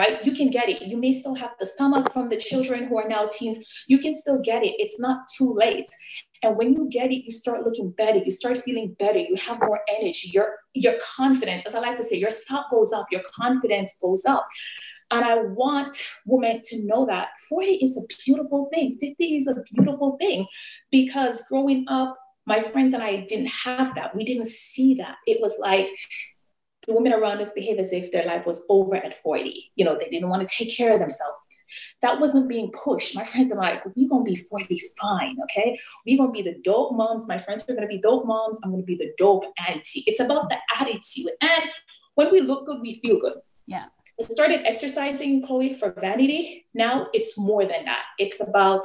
right? 0.00 0.24
You 0.24 0.32
can 0.32 0.48
get 0.48 0.70
it. 0.70 0.80
You 0.82 0.96
may 0.96 1.12
still 1.12 1.34
have 1.34 1.52
the 1.60 1.66
stomach 1.66 2.10
from 2.10 2.30
the 2.30 2.38
children 2.38 2.84
who 2.84 2.98
are 2.98 3.08
now 3.08 3.28
teens. 3.30 3.58
You 3.86 3.98
can 3.98 4.16
still 4.16 4.40
get 4.50 4.62
it. 4.64 4.74
It's 4.78 4.98
not 4.98 5.18
too 5.36 5.52
late. 5.54 5.90
And 6.42 6.56
when 6.56 6.72
you 6.72 6.88
get 6.90 7.12
it, 7.12 7.22
you 7.26 7.30
start 7.30 7.66
looking 7.66 7.90
better. 7.90 8.18
You 8.18 8.30
start 8.30 8.56
feeling 8.56 8.96
better. 8.98 9.18
You 9.18 9.36
have 9.46 9.58
more 9.60 9.80
energy. 9.96 10.30
Your 10.32 10.48
your 10.72 10.94
confidence, 11.16 11.64
as 11.66 11.74
I 11.74 11.80
like 11.80 11.98
to 11.98 12.02
say, 12.02 12.16
your 12.16 12.30
stock 12.30 12.70
goes 12.70 12.92
up. 12.94 13.06
Your 13.12 13.22
confidence 13.40 13.98
goes 14.00 14.24
up. 14.24 14.46
And 15.10 15.22
I 15.24 15.34
want 15.42 15.94
women 16.24 16.62
to 16.70 16.86
know 16.86 17.04
that 17.06 17.28
40 17.48 17.72
is 17.86 17.98
a 17.98 18.04
beautiful 18.24 18.70
thing. 18.72 18.96
50 19.00 19.24
is 19.36 19.48
a 19.48 19.56
beautiful 19.70 20.16
thing 20.18 20.46
because 20.90 21.42
growing 21.48 21.84
up, 21.88 22.16
my 22.46 22.60
friends 22.60 22.94
and 22.94 23.02
I 23.02 23.16
didn't 23.28 23.50
have 23.66 23.94
that. 23.96 24.16
We 24.16 24.24
didn't 24.24 24.48
see 24.48 24.94
that. 24.94 25.16
It 25.26 25.42
was 25.42 25.56
like 25.58 25.88
the 26.86 26.94
women 26.94 27.12
around 27.12 27.40
us 27.40 27.52
behave 27.52 27.78
as 27.78 27.92
if 27.92 28.10
their 28.12 28.24
life 28.24 28.46
was 28.46 28.64
over 28.68 28.96
at 28.96 29.14
40. 29.14 29.72
You 29.76 29.84
know, 29.84 29.96
they 29.98 30.08
didn't 30.08 30.28
want 30.28 30.46
to 30.46 30.54
take 30.54 30.74
care 30.74 30.94
of 30.94 31.00
themselves. 31.00 31.36
That 32.02 32.20
wasn't 32.20 32.48
being 32.48 32.72
pushed. 32.72 33.14
My 33.14 33.24
friends 33.24 33.52
are 33.52 33.58
like, 33.58 33.84
we're 33.94 34.08
gonna 34.08 34.24
be 34.24 34.34
40 34.34 34.80
fine, 35.00 35.36
okay? 35.44 35.78
We're 36.04 36.18
gonna 36.18 36.32
be 36.32 36.42
the 36.42 36.58
dope 36.64 36.92
moms. 36.94 37.28
My 37.28 37.38
friends 37.38 37.64
are 37.68 37.74
gonna 37.74 37.86
be 37.86 37.98
dope 37.98 38.26
moms. 38.26 38.58
I'm 38.64 38.70
gonna 38.70 38.82
be 38.82 38.96
the 38.96 39.12
dope 39.18 39.44
auntie. 39.68 40.02
It's 40.06 40.20
about 40.20 40.48
the 40.48 40.56
attitude. 40.78 41.32
And 41.40 41.64
when 42.14 42.32
we 42.32 42.40
look 42.40 42.66
good, 42.66 42.80
we 42.80 42.98
feel 42.98 43.20
good. 43.20 43.34
Yeah. 43.66 43.86
I 44.20 44.24
started 44.24 44.66
exercising, 44.66 45.46
Chloe, 45.46 45.74
for 45.74 45.92
vanity. 45.92 46.66
Now 46.74 47.06
it's 47.14 47.38
more 47.38 47.64
than 47.64 47.84
that. 47.84 48.02
It's 48.18 48.40
about, 48.40 48.84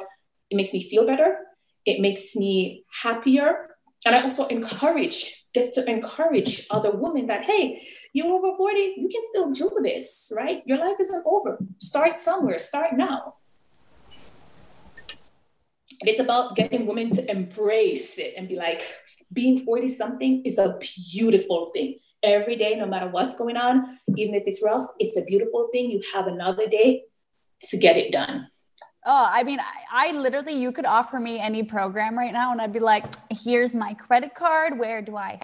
it 0.49 0.55
makes 0.55 0.71
me 0.71 0.87
feel 0.87 1.05
better. 1.05 1.37
It 1.85 2.01
makes 2.01 2.35
me 2.35 2.83
happier. 3.01 3.75
And 4.05 4.15
I 4.15 4.21
also 4.21 4.45
encourage 4.47 5.44
get 5.55 5.71
to 5.73 5.89
encourage 5.89 6.67
other 6.69 6.91
women 6.91 7.27
that, 7.27 7.45
hey, 7.45 7.81
you're 8.13 8.27
over 8.27 8.55
40, 8.57 8.95
you 8.97 9.09
can 9.11 9.23
still 9.31 9.51
do 9.51 9.81
this, 9.81 10.31
right? 10.35 10.61
Your 10.65 10.77
life 10.77 10.97
isn't 10.99 11.23
over. 11.25 11.57
Start 11.79 12.17
somewhere, 12.17 12.57
start 12.57 12.91
now. 12.93 13.35
It's 16.01 16.19
about 16.19 16.55
getting 16.55 16.85
women 16.85 17.09
to 17.11 17.31
embrace 17.31 18.19
it 18.19 18.33
and 18.37 18.49
be 18.49 18.57
like, 18.57 18.81
being 19.31 19.65
40 19.65 19.87
something 19.87 20.43
is 20.45 20.57
a 20.57 20.77
beautiful 21.13 21.71
thing. 21.73 21.99
Every 22.21 22.57
day, 22.57 22.75
no 22.75 22.85
matter 22.85 23.07
what's 23.07 23.37
going 23.37 23.55
on, 23.55 23.99
even 24.17 24.35
if 24.35 24.43
it's 24.45 24.61
rough, 24.63 24.85
it's 24.99 25.15
a 25.15 25.23
beautiful 25.23 25.69
thing. 25.71 25.89
You 25.89 26.01
have 26.13 26.27
another 26.27 26.67
day 26.67 27.03
to 27.69 27.77
get 27.77 27.97
it 27.97 28.11
done. 28.11 28.47
Oh, 29.07 29.27
I 29.29 29.43
mean, 29.43 29.59
I, 29.59 30.09
I, 30.09 30.11
literally, 30.13 30.53
you 30.53 30.71
could 30.71 30.85
offer 30.85 31.19
me 31.19 31.39
any 31.39 31.63
program 31.63 32.17
right 32.17 32.33
now, 32.33 32.51
and 32.51 32.59
I'd 32.59 32.73
be 32.73 32.79
like, 32.79 33.05
here's 33.29 33.75
my 33.75 33.93
credit 33.93 34.33
card. 34.33 34.79
Where 34.79 35.03
do 35.03 35.15
I? 35.15 35.39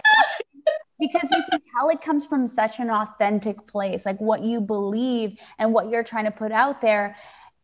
because 0.99 1.29
you 1.31 1.43
can 1.49 1.59
tell 1.75 1.89
it 1.89 2.01
comes 2.01 2.25
from 2.25 2.47
such 2.47 2.79
an 2.79 2.89
authentic 2.89 3.67
place. 3.67 4.05
Like 4.05 4.19
what 4.19 4.41
you 4.41 4.61
believe 4.61 5.37
and 5.59 5.73
what 5.73 5.89
you're 5.89 6.03
trying 6.03 6.25
to 6.25 6.31
put 6.31 6.51
out 6.51 6.81
there 6.81 7.15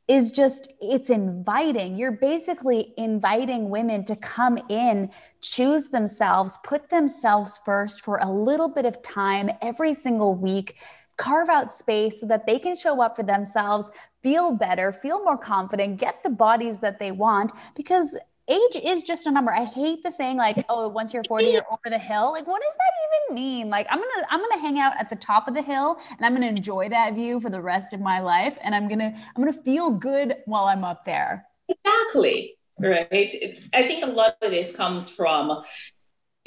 is 0.08 0.32
just, 0.32 0.72
it's 0.82 1.10
inviting. 1.10 1.96
You're 1.96 2.14
basically 2.14 2.94
inviting 2.98 3.70
women 3.70 4.06
to 4.06 4.16
come 4.16 4.58
in, 4.70 5.12
choose 5.42 5.90
themselves, 5.90 6.58
put 6.64 6.90
themselves 6.90 7.60
first 7.66 8.02
for 8.02 8.18
a 8.18 8.32
little 8.32 8.70
bit 8.70 8.86
of 8.86 9.02
time 9.02 9.50
every 9.62 9.94
single 9.94 10.34
week 10.34 10.78
carve 11.18 11.50
out 11.50 11.74
space 11.74 12.22
so 12.22 12.28
that 12.28 12.46
they 12.46 12.60
can 12.60 12.76
show 12.76 13.02
up 13.02 13.16
for 13.16 13.24
themselves, 13.24 13.90
feel 14.28 14.52
better, 14.52 14.92
feel 14.92 15.24
more 15.24 15.38
confident, 15.38 15.98
get 15.98 16.22
the 16.22 16.30
bodies 16.30 16.80
that 16.80 17.00
they 17.00 17.12
want 17.12 17.54
because 17.76 18.18
age 18.50 18.76
is 18.84 19.04
just 19.04 19.26
a 19.26 19.32
number. 19.32 19.54
I 19.54 19.64
hate 19.64 20.04
the 20.04 20.12
saying 20.12 20.36
like, 20.36 20.66
oh, 20.68 20.90
once 20.90 21.14
you're 21.14 21.24
40, 21.24 21.46
you're 21.46 21.66
over 21.72 21.90
the 21.90 21.98
hill. 21.98 22.34
Like, 22.34 22.46
what 22.46 22.62
does 22.62 22.74
that 22.74 22.92
even 23.30 23.42
mean? 23.42 23.70
Like, 23.70 23.88
I'm 23.90 24.00
gonna 24.00 24.28
I'm 24.30 24.42
gonna 24.42 24.60
hang 24.60 24.80
out 24.80 24.92
at 25.00 25.10
the 25.10 25.16
top 25.16 25.48
of 25.48 25.54
the 25.54 25.62
hill 25.62 25.98
and 26.10 26.26
I'm 26.26 26.34
gonna 26.34 26.48
enjoy 26.48 26.90
that 26.90 27.14
view 27.14 27.40
for 27.40 27.50
the 27.50 27.62
rest 27.62 27.94
of 27.94 28.02
my 28.02 28.20
life. 28.20 28.58
And 28.62 28.76
I'm 28.76 28.90
gonna 28.90 29.16
I'm 29.16 29.42
gonna 29.42 29.54
feel 29.54 29.92
good 29.92 30.36
while 30.46 30.66
I'm 30.66 30.84
up 30.84 31.06
there. 31.06 31.46
Exactly. 31.70 32.58
Right. 32.80 33.34
I 33.74 33.88
think 33.88 34.04
a 34.04 34.08
lot 34.08 34.36
of 34.42 34.52
this 34.52 34.76
comes 34.76 35.10
from 35.10 35.64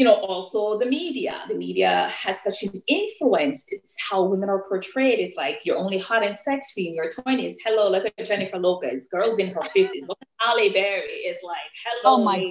you 0.00 0.06
know, 0.06 0.14
also 0.14 0.78
the 0.78 0.86
media. 0.86 1.42
The 1.46 1.54
media 1.54 2.08
has 2.10 2.40
such 2.42 2.62
an 2.62 2.82
influence. 2.86 3.66
It's 3.68 3.94
how 4.00 4.22
women 4.22 4.48
are 4.48 4.64
portrayed. 4.66 5.18
It's 5.18 5.36
like 5.36 5.66
you're 5.66 5.76
only 5.76 5.98
hot 5.98 6.24
and 6.24 6.34
sexy 6.34 6.88
in 6.88 6.94
your 6.94 7.10
20s. 7.10 7.56
Hello, 7.62 7.90
look 7.90 8.06
at 8.06 8.24
Jennifer 8.24 8.58
Lopez. 8.58 9.08
Girls 9.12 9.38
in 9.38 9.48
her 9.48 9.60
50s. 9.60 10.08
Look 10.08 10.16
at 10.22 10.28
Halle 10.38 10.72
Berry. 10.72 11.20
It's 11.28 11.44
like, 11.44 11.58
hello. 11.84 12.16
Oh 12.16 12.24
my 12.24 12.50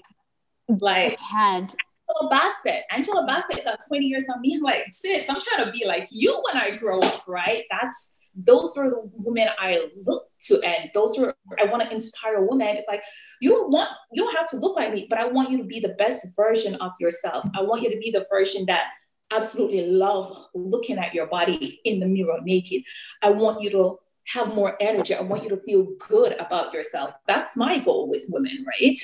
God. 0.70 0.80
like 0.80 1.14
I 1.14 1.16
can't. 1.32 1.76
Angela 2.08 2.30
Bassett. 2.30 2.84
Angela 2.92 3.26
Bassett 3.26 3.66
got 3.66 3.80
20 3.88 4.06
years 4.06 4.26
on 4.32 4.42
me. 4.42 4.58
I'm 4.58 4.62
like, 4.62 4.84
sis, 4.92 5.28
I'm 5.28 5.42
trying 5.42 5.66
to 5.66 5.72
be 5.72 5.88
like 5.88 6.06
you 6.12 6.40
when 6.46 6.62
I 6.62 6.76
grow 6.76 7.00
up, 7.00 7.28
right? 7.28 7.64
That's 7.72 8.12
those 8.36 8.78
are 8.78 8.90
the 8.90 9.02
women 9.14 9.48
I 9.60 9.90
look 10.06 10.28
to, 10.46 10.62
and 10.66 10.90
those 10.94 11.18
are 11.20 11.36
I 11.60 11.66
want 11.66 11.84
to 11.84 11.92
inspire 11.92 12.42
women. 12.42 12.78
It's 12.78 12.88
like 12.88 13.04
you 13.42 13.52
don't 13.52 13.72
want 13.72 13.90
you 14.14 14.24
don't 14.24 14.36
have 14.36 14.50
to 14.52 14.58
look 14.58 14.76
like 14.76 14.94
me, 14.94 15.08
but 15.10 15.20
I 15.20 15.26
want 15.26 15.50
you 15.50 15.58
to 15.58 15.64
be 15.64 15.80
the 15.80 15.90
best 15.90 16.36
version 16.36 16.76
of 16.76 16.92
yourself. 17.00 17.46
I 17.56 17.62
want 17.62 17.82
you 17.84 17.90
to 17.92 17.98
be 17.98 18.12
the 18.12 18.26
version 18.30 18.66
that 18.68 18.86
absolutely 19.32 19.86
love 19.88 20.46
looking 20.54 20.98
at 20.98 21.14
your 21.14 21.28
body 21.28 21.80
in 21.86 22.00
the 22.00 22.06
mirror 22.06 22.40
naked. 22.44 22.84
I 23.22 23.30
want 23.30 23.62
you 23.62 23.70
to 23.72 24.00
have 24.34 24.54
more 24.54 24.76
energy. 24.80 25.16
I 25.16 25.22
want 25.22 25.44
you 25.44 25.50
to 25.50 25.58
feel 25.58 25.88
good 26.08 26.34
about 26.40 26.74
yourself. 26.74 27.14
That's 27.28 27.58
my 27.58 27.80
goal 27.80 28.10
with 28.10 28.26
women, 28.30 28.66
right? 28.66 28.98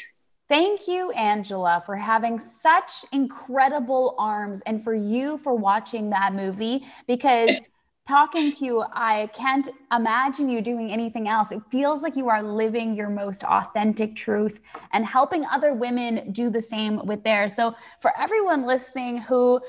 Thank 0.48 0.88
you, 0.88 1.10
Angela, 1.12 1.82
for 1.86 1.96
having 1.96 2.38
such 2.38 3.04
incredible 3.12 4.16
arms 4.20 4.62
and 4.68 4.84
for 4.84 4.94
you 4.94 5.40
for 5.40 5.56
watching 5.56 6.12
that 6.12 6.36
movie 6.36 6.86
because 7.08 7.50
talking 8.08 8.52
to 8.52 8.66
you, 8.66 8.84
I 8.94 9.30
can't 9.34 9.68
imagine 9.92 10.48
you 10.50 10.62
doing 10.62 10.92
anything 10.92 11.28
else. 11.28 11.52
It 11.52 11.62
feels 11.72 12.04
like 12.04 12.16
you 12.16 12.30
are 12.30 12.44
living 12.44 12.94
your 12.94 13.10
most 13.10 13.44
authentic 13.44 14.16
truth 14.16 14.62
and 14.94 15.06
helping 15.06 15.44
other 15.46 15.74
women 15.74 16.32
do 16.32 16.50
the 16.52 16.62
same 16.62 17.04
with 17.06 17.24
theirs. 17.24 17.56
So, 17.56 17.74
for 18.02 18.12
everyone 18.20 18.68
listening 18.68 19.18
who 19.18 19.60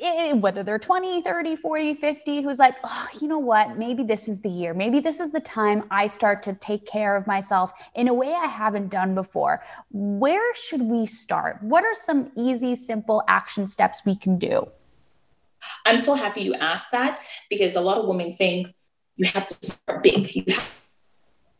eh, 0.00 0.32
whether 0.32 0.62
they're 0.62 0.78
20, 0.78 1.20
30, 1.20 1.56
40, 1.56 1.94
50, 1.94 2.42
who's 2.42 2.58
like, 2.58 2.76
oh, 2.82 3.08
you 3.20 3.28
know 3.28 3.38
what? 3.38 3.76
Maybe 3.76 4.02
this 4.02 4.26
is 4.26 4.40
the 4.40 4.48
year. 4.48 4.72
Maybe 4.72 5.00
this 5.00 5.20
is 5.20 5.30
the 5.30 5.40
time 5.40 5.84
I 5.90 6.06
start 6.06 6.42
to 6.44 6.54
take 6.54 6.86
care 6.86 7.14
of 7.14 7.26
myself 7.26 7.72
in 7.94 8.08
a 8.08 8.14
way 8.14 8.32
I 8.32 8.46
haven't 8.46 8.88
done 8.88 9.14
before. 9.14 9.62
Where 9.90 10.54
should 10.54 10.82
we 10.82 11.04
start? 11.04 11.62
What 11.62 11.84
are 11.84 11.94
some 11.94 12.32
easy, 12.36 12.74
simple 12.74 13.22
action 13.28 13.66
steps 13.66 14.02
we 14.06 14.16
can 14.16 14.38
do? 14.38 14.66
I'm 15.84 15.98
so 15.98 16.14
happy 16.14 16.42
you 16.42 16.54
asked 16.54 16.90
that 16.92 17.20
because 17.50 17.74
a 17.74 17.80
lot 17.80 17.98
of 17.98 18.06
women 18.06 18.32
think 18.32 18.68
you 19.16 19.26
have 19.26 19.46
to 19.46 19.54
start 19.66 20.02
big. 20.02 20.34
You 20.34 20.44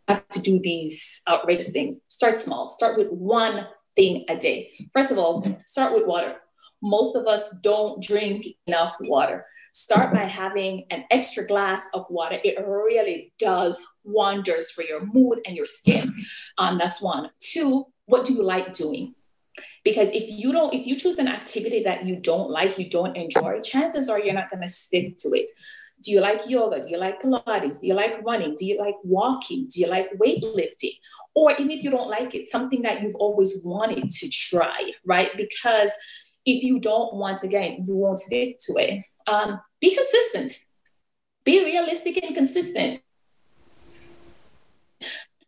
have 0.08 0.28
to 0.30 0.40
do 0.40 0.60
these 0.60 1.22
outrageous 1.28 1.70
things. 1.70 1.98
Start 2.08 2.40
small. 2.40 2.68
Start 2.68 2.98
with 2.98 3.08
one 3.08 3.66
thing 3.96 4.24
a 4.28 4.36
day. 4.36 4.70
First 4.92 5.10
of 5.10 5.18
all, 5.18 5.46
start 5.66 5.94
with 5.94 6.06
water. 6.06 6.36
Most 6.82 7.14
of 7.16 7.26
us 7.26 7.60
don't 7.62 8.02
drink 8.02 8.46
enough 8.66 8.96
water. 9.02 9.46
Start 9.72 10.12
by 10.12 10.24
having 10.24 10.86
an 10.90 11.04
extra 11.10 11.46
glass 11.46 11.86
of 11.94 12.04
water. 12.10 12.38
It 12.42 12.58
really 12.66 13.32
does 13.38 13.82
wonders 14.04 14.70
for 14.70 14.82
your 14.82 15.06
mood 15.06 15.40
and 15.46 15.56
your 15.56 15.64
skin. 15.64 16.14
Um, 16.58 16.78
that's 16.78 17.00
one. 17.00 17.30
Two, 17.38 17.86
what 18.06 18.24
do 18.24 18.34
you 18.34 18.42
like 18.42 18.72
doing? 18.72 19.14
Because 19.84 20.10
if 20.12 20.24
you 20.28 20.52
don't 20.52 20.72
if 20.72 20.86
you 20.86 20.96
choose 20.96 21.18
an 21.18 21.28
activity 21.28 21.82
that 21.82 22.06
you 22.06 22.16
don't 22.16 22.50
like 22.50 22.78
you 22.78 22.88
don't 22.88 23.16
enjoy 23.16 23.60
chances 23.60 24.08
are 24.08 24.20
you're 24.20 24.34
not 24.34 24.50
going 24.50 24.62
to 24.62 24.68
stick 24.68 25.16
to 25.18 25.28
it. 25.30 25.50
Do 26.02 26.10
you 26.10 26.20
like 26.20 26.48
yoga? 26.48 26.80
Do 26.80 26.90
you 26.90 26.98
like 26.98 27.22
pilates? 27.22 27.80
Do 27.80 27.86
you 27.86 27.94
like 27.94 28.24
running? 28.24 28.56
Do 28.56 28.64
you 28.64 28.76
like 28.78 28.96
walking? 29.04 29.68
Do 29.72 29.80
you 29.80 29.86
like 29.86 30.10
weightlifting? 30.14 30.94
Or 31.34 31.52
even 31.52 31.70
if 31.70 31.84
you 31.84 31.90
don't 31.90 32.08
like 32.08 32.34
it 32.34 32.48
something 32.48 32.82
that 32.82 33.02
you've 33.02 33.14
always 33.14 33.60
wanted 33.64 34.10
to 34.10 34.28
try 34.28 34.92
right? 35.04 35.30
Because 35.36 35.92
if 36.44 36.64
you 36.64 36.80
don't 36.80 37.14
once 37.14 37.44
again 37.44 37.84
you 37.86 37.94
won't 37.96 38.18
stick 38.18 38.58
to 38.66 38.74
it. 38.78 39.04
Um, 39.26 39.60
be 39.80 39.94
consistent. 39.94 40.52
Be 41.44 41.64
realistic 41.64 42.22
and 42.22 42.34
consistent 42.34 43.00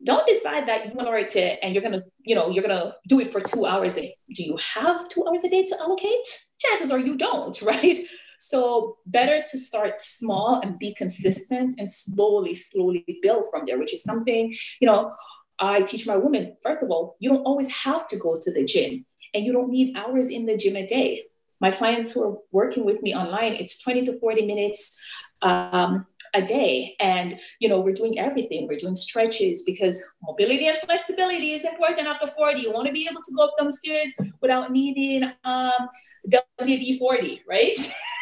don't 0.04 0.26
decide 0.26 0.68
that 0.68 0.84
you 0.84 0.92
want 0.92 1.08
to 1.08 1.38
it 1.38 1.58
and 1.62 1.74
you're 1.74 1.82
gonna 1.82 2.02
you 2.22 2.34
know 2.34 2.48
you're 2.48 2.62
gonna 2.62 2.94
do 3.08 3.20
it 3.20 3.32
for 3.32 3.40
two 3.40 3.66
hours 3.66 3.96
a 3.96 4.02
day. 4.02 4.16
Do 4.34 4.42
you 4.42 4.56
have 4.56 5.08
two 5.08 5.26
hours 5.26 5.44
a 5.44 5.48
day 5.48 5.64
to 5.64 5.80
allocate? 5.80 6.26
Chances 6.58 6.90
are 6.90 6.98
you 6.98 7.16
don't 7.16 7.60
right? 7.72 8.00
So 8.38 8.98
better 9.06 9.42
to 9.50 9.58
start 9.58 10.00
small 10.00 10.60
and 10.62 10.78
be 10.78 10.94
consistent 10.94 11.74
and 11.78 11.90
slowly 11.90 12.54
slowly 12.54 13.04
build 13.22 13.46
from 13.50 13.64
there 13.66 13.78
which 13.78 13.94
is 13.94 14.02
something 14.02 14.54
you 14.80 14.86
know 14.86 15.12
i 15.58 15.80
teach 15.82 16.06
my 16.06 16.16
women. 16.16 16.56
First 16.62 16.82
of 16.82 16.90
all 16.90 17.16
you 17.20 17.30
don't 17.30 17.44
always 17.44 17.70
have 17.84 18.06
to 18.08 18.16
go 18.18 18.36
to 18.40 18.52
the 18.52 18.64
gym 18.64 19.06
and 19.32 19.44
you 19.44 19.52
don't 19.52 19.70
need 19.70 19.96
hours 19.96 20.28
in 20.28 20.46
the 20.46 20.56
gym 20.56 20.76
a 20.76 20.86
day. 20.86 21.24
My 21.60 21.70
clients 21.70 22.12
who 22.12 22.22
are 22.28 22.36
working 22.52 22.84
with 22.84 23.00
me 23.02 23.14
online 23.14 23.54
it's 23.54 23.80
20 23.82 24.04
to 24.06 24.18
40 24.20 24.46
minutes 24.46 24.98
um, 25.40 26.06
a 26.34 26.42
day. 26.42 26.96
And 27.00 27.38
you 27.60 27.68
know 27.68 27.80
we're 27.80 27.92
doing 27.94 28.18
everything. 28.18 28.66
We're 28.68 28.76
doing 28.76 28.96
stretches 28.96 29.62
because 29.64 30.02
mobility 30.22 30.66
and 30.66 30.76
flexibility 30.78 31.52
is 31.52 31.64
important 31.64 32.06
after 32.06 32.26
40 32.26 32.60
you 32.60 32.72
want 32.72 32.86
to 32.86 32.92
be 32.92 33.08
able 33.10 33.22
to 33.22 33.32
go 33.36 33.44
up 33.44 33.54
them 33.58 33.70
stairs 33.70 34.12
without 34.40 34.70
needing 34.70 35.24
um, 35.44 35.88
wd-40 36.28 37.40
right? 37.48 37.76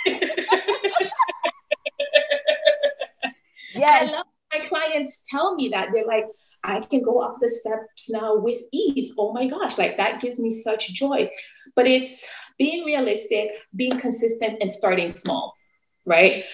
Yes 3.75 4.11
i 4.11 4.13
love 4.13 4.27
my 4.53 4.61
clients 4.61 5.23
tell 5.31 5.55
me 5.55 5.69
that. 5.69 5.89
They're 5.93 6.07
like 6.07 6.27
i 6.63 6.79
can 6.81 7.03
go 7.03 7.21
up 7.21 7.39
the 7.41 7.49
steps 7.49 8.11
now 8.11 8.37
with 8.37 8.61
ease. 8.73 9.15
Oh 9.19 9.33
my 9.33 9.47
gosh 9.47 9.79
like 9.79 9.97
that 9.97 10.21
gives 10.21 10.39
me 10.39 10.51
such 10.51 10.93
joy. 10.93 11.31
But 11.75 11.87
it's 11.87 12.27
being 12.59 12.85
realistic 12.85 13.51
being 13.75 13.99
consistent 13.99 14.59
and 14.61 14.71
starting 14.71 15.09
small 15.09 15.55
right 16.05 16.45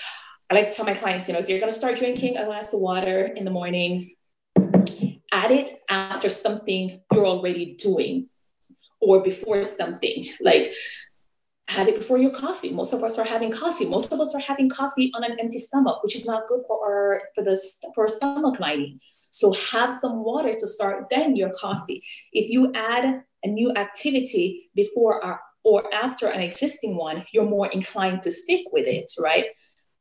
I 0.50 0.54
like 0.54 0.66
to 0.66 0.72
tell 0.72 0.86
my 0.86 0.94
clients, 0.94 1.28
you 1.28 1.34
know, 1.34 1.40
if 1.40 1.48
you're 1.48 1.60
going 1.60 1.70
to 1.70 1.78
start 1.78 1.96
drinking 1.96 2.38
a 2.38 2.46
glass 2.46 2.72
of 2.72 2.80
water 2.80 3.26
in 3.26 3.44
the 3.44 3.50
mornings, 3.50 4.14
add 5.30 5.50
it 5.50 5.82
after 5.90 6.30
something 6.30 7.02
you're 7.12 7.26
already 7.26 7.74
doing 7.74 8.28
or 9.00 9.22
before 9.22 9.64
something. 9.64 10.32
Like, 10.40 10.72
add 11.68 11.88
it 11.88 11.96
before 11.96 12.16
your 12.16 12.30
coffee. 12.30 12.70
Most 12.70 12.94
of 12.94 13.02
us 13.02 13.18
are 13.18 13.26
having 13.26 13.50
coffee. 13.50 13.84
Most 13.84 14.10
of 14.10 14.20
us 14.20 14.34
are 14.34 14.40
having 14.40 14.70
coffee 14.70 15.12
on 15.14 15.22
an 15.22 15.38
empty 15.38 15.58
stomach, 15.58 16.02
which 16.02 16.16
is 16.16 16.24
not 16.24 16.46
good 16.46 16.60
for 16.66 16.78
our 16.82 17.22
for 17.34 17.44
the 17.44 17.60
for 17.94 18.04
our 18.04 18.08
stomach 18.08 18.58
lining. 18.58 19.00
So 19.30 19.52
have 19.52 19.92
some 19.92 20.24
water 20.24 20.54
to 20.54 20.66
start, 20.66 21.08
then 21.10 21.36
your 21.36 21.50
coffee. 21.50 22.02
If 22.32 22.48
you 22.48 22.72
add 22.74 23.22
a 23.44 23.48
new 23.48 23.70
activity 23.74 24.70
before 24.74 25.22
or, 25.22 25.40
or 25.62 25.94
after 25.94 26.28
an 26.28 26.40
existing 26.40 26.96
one, 26.96 27.24
you're 27.32 27.44
more 27.44 27.66
inclined 27.66 28.22
to 28.22 28.30
stick 28.30 28.62
with 28.72 28.86
it, 28.86 29.12
right? 29.20 29.44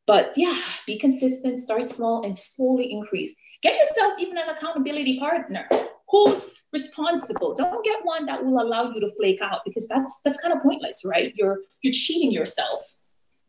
But 0.08 0.32
yeah, 0.38 0.58
be 0.86 0.98
consistent, 0.98 1.60
start 1.60 1.90
small, 1.90 2.24
and 2.24 2.34
slowly 2.34 2.90
increase. 2.90 3.36
Get 3.62 3.74
yourself 3.74 4.14
even 4.18 4.38
an 4.38 4.48
accountability 4.48 5.18
partner 5.20 5.68
who's 6.08 6.62
responsible. 6.72 7.54
Don't 7.54 7.84
get 7.84 7.98
one 8.04 8.24
that 8.24 8.42
will 8.42 8.58
allow 8.58 8.90
you 8.90 9.00
to 9.00 9.10
flake 9.18 9.42
out 9.42 9.60
because 9.66 9.86
that's 9.86 10.18
that's 10.24 10.40
kind 10.40 10.56
of 10.56 10.62
pointless, 10.62 11.02
right? 11.04 11.34
You're 11.36 11.58
you're 11.82 11.92
cheating 11.92 12.32
yourself. 12.32 12.80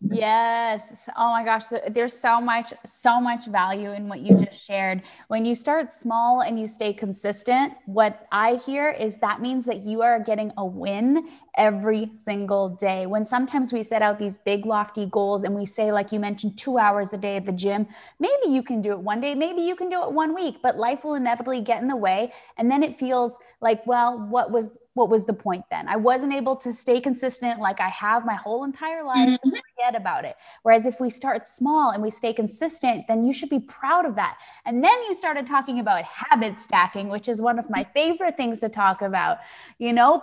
Yes. 0.02 1.10
Oh 1.18 1.30
my 1.30 1.44
gosh. 1.44 1.66
There's 1.92 2.18
so 2.18 2.40
much, 2.40 2.74
so 2.86 3.20
much 3.20 3.48
value 3.48 3.92
in 3.92 4.08
what 4.08 4.22
you 4.22 4.38
just 4.38 4.66
shared. 4.66 5.04
When 5.28 5.44
you 5.44 5.54
start 5.54 5.92
small 5.92 6.42
and 6.42 6.58
you 6.58 6.68
stay 6.68 6.94
consistent, 6.94 7.74
what 7.86 8.26
I 8.32 8.56
hear 8.56 8.92
is 8.92 9.18
that 9.18 9.42
means 9.42 9.66
that 9.66 9.84
you 9.84 10.02
are 10.02 10.20
getting 10.20 10.54
a 10.58 10.66
win 10.66 11.30
every 11.60 12.10
single 12.16 12.70
day. 12.70 13.06
When 13.06 13.26
sometimes 13.26 13.74
we 13.74 13.84
set 13.84 14.02
out 14.02 14.18
these 14.18 14.38
big, 14.38 14.66
lofty 14.66 15.06
goals 15.08 15.44
and 15.44 15.54
we 15.54 15.66
say, 15.66 15.92
like 15.92 16.12
you 16.12 16.20
mentioned, 16.20 16.58
two 16.58 16.80
hours 16.80 17.12
a 17.12 17.18
day 17.18 17.36
at 17.36 17.46
the 17.46 17.52
gym, 17.52 17.86
maybe 18.20 18.48
you 18.48 18.64
can 18.64 18.82
do 18.82 18.92
it 18.94 19.00
one 19.00 19.20
day, 19.20 19.36
maybe 19.36 19.62
you 19.62 19.76
can 19.76 19.90
do 19.90 20.02
it 20.02 20.12
one 20.12 20.34
week, 20.34 20.56
but 20.64 20.78
life 20.78 21.04
will 21.04 21.16
inevitably 21.16 21.62
get 21.62 21.82
in 21.82 21.90
the 21.90 21.96
way. 21.96 22.32
And 22.58 22.72
then 22.72 22.82
it 22.82 22.98
feels 22.98 23.38
like, 23.62 23.86
well, 23.86 24.18
what 24.30 24.50
was 24.50 24.70
what 24.94 25.10
was 25.10 25.24
the 25.24 25.34
point 25.34 25.64
then? 25.72 25.88
I 25.88 25.96
wasn't 25.96 26.34
able 26.34 26.58
to 26.58 26.74
stay 26.74 27.00
consistent 27.00 27.62
like 27.62 27.80
I 27.80 27.88
have 27.88 28.26
my 28.26 28.36
whole 28.36 28.66
entire 28.66 29.04
life. 29.04 29.30
Mm-hmm. 29.30 29.50
So 29.50 29.62
forget 29.78 29.96
about 29.96 30.26
it. 30.26 30.36
Whereas 30.64 30.86
if 30.86 31.00
we 31.00 31.10
start 31.10 31.46
small 31.46 31.92
and 31.92 32.04
we 32.04 32.10
stay 32.10 32.34
consistent, 32.34 33.06
then 33.08 33.24
you 33.24 33.32
should 33.32 33.50
be 33.50 33.60
proud 33.60 34.06
of 34.06 34.16
that. 34.16 34.38
And 34.66 34.84
then 34.84 35.04
you 35.08 35.14
started 35.14 35.48
talking 35.48 35.80
about 35.80 36.04
habit 36.04 36.60
stacking, 36.60 37.08
which 37.08 37.30
is 37.30 37.40
one 37.40 37.60
of 37.60 37.66
my 37.70 37.86
favorite 37.94 38.36
things 38.36 38.60
to 38.60 38.68
talk 38.68 39.02
about. 39.02 39.38
You 39.78 39.94
know, 39.94 40.22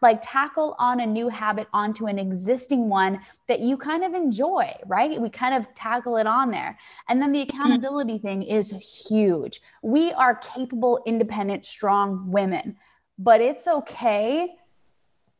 like 0.00 0.20
tackle 0.22 0.76
on 0.78 1.00
a 1.00 1.06
new 1.06 1.28
habit 1.28 1.68
onto 1.72 2.06
an 2.06 2.18
existing 2.18 2.88
one 2.88 3.20
that 3.48 3.60
you 3.60 3.76
kind 3.76 4.04
of 4.04 4.14
enjoy, 4.14 4.74
right? 4.86 5.20
We 5.20 5.28
kind 5.28 5.54
of 5.54 5.72
tackle 5.74 6.16
it 6.16 6.26
on 6.26 6.50
there. 6.50 6.78
And 7.08 7.20
then 7.20 7.32
the 7.32 7.46
mm-hmm. 7.46 7.56
accountability 7.56 8.14
mm-hmm. 8.14 8.26
thing 8.26 8.42
is 8.42 8.70
huge. 9.08 9.60
We 9.82 10.12
are 10.12 10.36
capable, 10.36 11.02
independent, 11.06 11.66
strong 11.66 12.30
women 12.30 12.76
but 13.18 13.40
it's 13.40 13.66
okay 13.66 14.54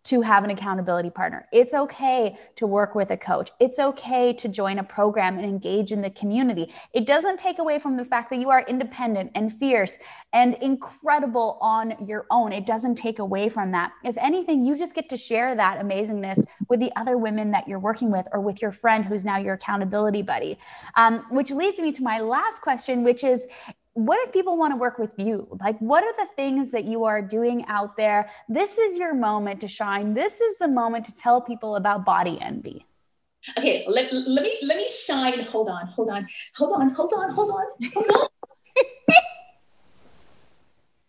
to 0.05 0.21
have 0.21 0.43
an 0.43 0.51
accountability 0.51 1.11
partner. 1.11 1.47
It's 1.53 1.75
okay 1.75 2.37
to 2.57 2.67
work 2.67 2.95
with 2.95 3.11
a 3.11 3.17
coach. 3.17 3.51
It's 3.61 3.79
okay 3.79 4.33
to 4.33 4.49
join 4.49 4.79
a 4.79 4.85
program 4.85 5.38
and 5.38 5.45
engage 5.45 5.93
in 5.93 6.03
the 6.03 6.11
community. 6.11 6.73
It 6.93 7.07
doesn't 7.07 7.38
take 7.38 7.61
away 7.61 7.79
from 7.79 7.97
the 7.97 8.05
fact 8.05 8.31
that 8.31 8.41
you 8.41 8.51
are 8.51 8.62
independent 8.62 9.31
and 9.35 9.53
fierce 9.53 9.99
and 10.33 10.55
incredible 10.55 11.59
on 11.61 11.95
your 12.05 12.27
own. 12.31 12.53
It 12.53 12.67
doesn't 12.67 12.97
take 12.97 13.21
away 13.21 13.49
from 13.49 13.71
that. 13.73 13.93
If 14.05 14.17
anything, 14.17 14.65
you 14.65 14.77
just 14.77 14.95
get 14.95 15.09
to 15.11 15.17
share 15.17 15.55
that 15.55 15.81
amazingness 15.81 16.45
with 16.69 16.81
the 16.81 16.91
other 16.97 17.17
women 17.17 17.53
that 17.53 17.69
you're 17.69 17.79
working 17.79 18.11
with 18.11 18.27
or 18.33 18.41
with 18.41 18.61
your 18.61 18.73
friend 18.73 19.05
who's 19.05 19.25
now 19.25 19.37
your 19.37 19.55
accountability 19.55 20.23
buddy. 20.23 20.59
Um, 20.97 21.25
which 21.31 21.51
leads 21.51 21.81
me 21.81 21.93
to 21.93 22.03
my 22.03 22.21
last 22.21 22.61
question, 22.61 23.05
which 23.05 23.23
is 23.23 23.47
what 23.95 24.19
if 24.27 24.33
people 24.33 24.57
want 24.57 24.73
to 24.73 24.77
work 24.77 24.99
with 24.99 25.13
you? 25.19 25.47
Like, 25.61 25.79
what 25.79 26.03
are 26.03 26.13
the 26.17 26.27
things 26.35 26.71
that 26.71 26.85
you 26.85 27.05
are 27.05 27.21
doing 27.21 27.65
out 27.67 27.97
there? 27.97 28.31
This 28.49 28.79
is 28.79 28.97
your 28.97 29.15
moment 29.15 29.61
to 29.61 29.69
shine. 29.69 30.15
This 30.15 30.41
is 30.41 30.57
the 30.61 30.69
moment 30.69 31.05
to 31.07 31.15
tell 31.15 31.41
people 31.41 31.77
about 31.77 32.05
body 32.05 32.39
envy. 32.41 32.87
Okay, 33.59 33.85
let, 33.89 34.13
let 34.13 34.45
me 34.45 34.59
let 34.63 34.77
me 34.77 34.89
shine. 34.89 35.41
Hold 35.47 35.69
on, 35.69 35.87
hold 35.89 36.11
on, 36.11 36.29
hold 36.55 36.81
on, 36.81 36.91
hold 36.91 37.13
on, 37.17 37.35
hold 37.35 37.51
on, 37.51 37.69
hold 37.93 38.11
on. 38.11 38.29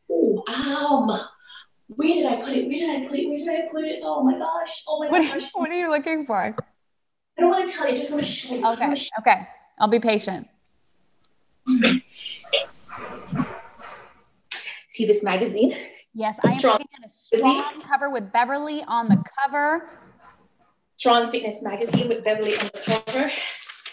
Ooh, 0.12 0.44
um, 0.52 1.20
where 1.88 2.08
did 2.08 2.26
I 2.26 2.44
put 2.44 2.54
it? 2.54 2.68
Where 2.68 2.78
did 2.78 2.90
I 2.90 3.08
put 3.08 3.20
it? 3.20 3.30
Where 3.30 3.38
did 3.38 3.50
I 3.50 3.70
put 3.72 3.84
it? 3.86 4.00
Oh 4.04 4.24
my 4.24 4.38
gosh! 4.38 4.84
Oh 4.88 5.00
my 5.00 5.10
what 5.10 5.22
gosh! 5.22 5.52
what 5.54 5.70
are 5.70 5.78
you 5.78 5.92
looking 5.92 6.26
for? 6.26 6.56
I 7.38 7.42
don't 7.42 7.52
want 7.52 7.70
to 7.70 7.74
tell 7.74 7.86
you. 7.86 7.94
I 7.94 7.96
just 7.96 8.12
want 8.12 8.26
to 8.26 8.30
show 8.30 8.56
you. 8.56 8.66
Okay. 8.66 8.94
Okay. 9.20 9.48
I'll 9.80 9.88
be 9.88 10.00
patient. 10.00 10.48
See 14.94 15.06
this 15.06 15.24
magazine? 15.24 15.76
Yes, 16.14 16.38
I 16.44 16.52
am 16.52 16.56
strong. 16.56 16.74
looking 16.74 16.88
at 17.02 17.08
a 17.08 17.10
strong 17.10 17.82
cover 17.82 18.12
with 18.12 18.32
Beverly 18.32 18.84
on 18.88 19.08
the 19.08 19.24
cover. 19.42 19.90
Strong 20.96 21.32
Fitness 21.32 21.64
magazine 21.64 22.10
with 22.10 22.24
Beverly 22.24 22.56
on 22.56 22.70
the 22.72 22.80
cover. 22.80 23.32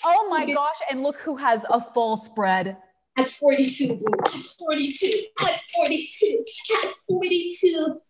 Oh 0.05 0.29
my 0.29 0.45
gosh, 0.53 0.77
and 0.91 1.03
look 1.03 1.17
who 1.17 1.37
has 1.37 1.65
a 1.71 1.81
full 1.81 2.19
spread. 2.19 2.77
At 3.17 3.31
42, 3.31 4.05
at 4.27 4.45
42, 4.59 5.23
at 5.41 5.61
42, 5.75 6.45
at 6.85 6.91
42. 7.09 8.01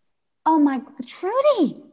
Oh 0.47 0.59
my, 0.59 0.81
Trudie. 1.07 1.85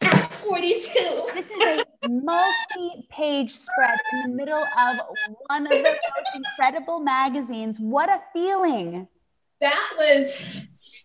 At 0.00 0.32
42. 0.32 1.28
This 1.32 1.48
is 1.48 1.84
a 2.02 2.08
multi-page 2.08 3.52
spread 3.52 3.98
in 4.14 4.30
the 4.30 4.36
middle 4.36 4.58
of 4.58 5.00
one 5.46 5.66
of 5.68 5.70
the 5.70 5.82
most 5.82 6.28
incredible 6.34 6.98
magazines. 6.98 7.78
What 7.78 8.08
a 8.08 8.20
feeling 8.32 9.06
that 9.60 9.90
was 9.98 10.42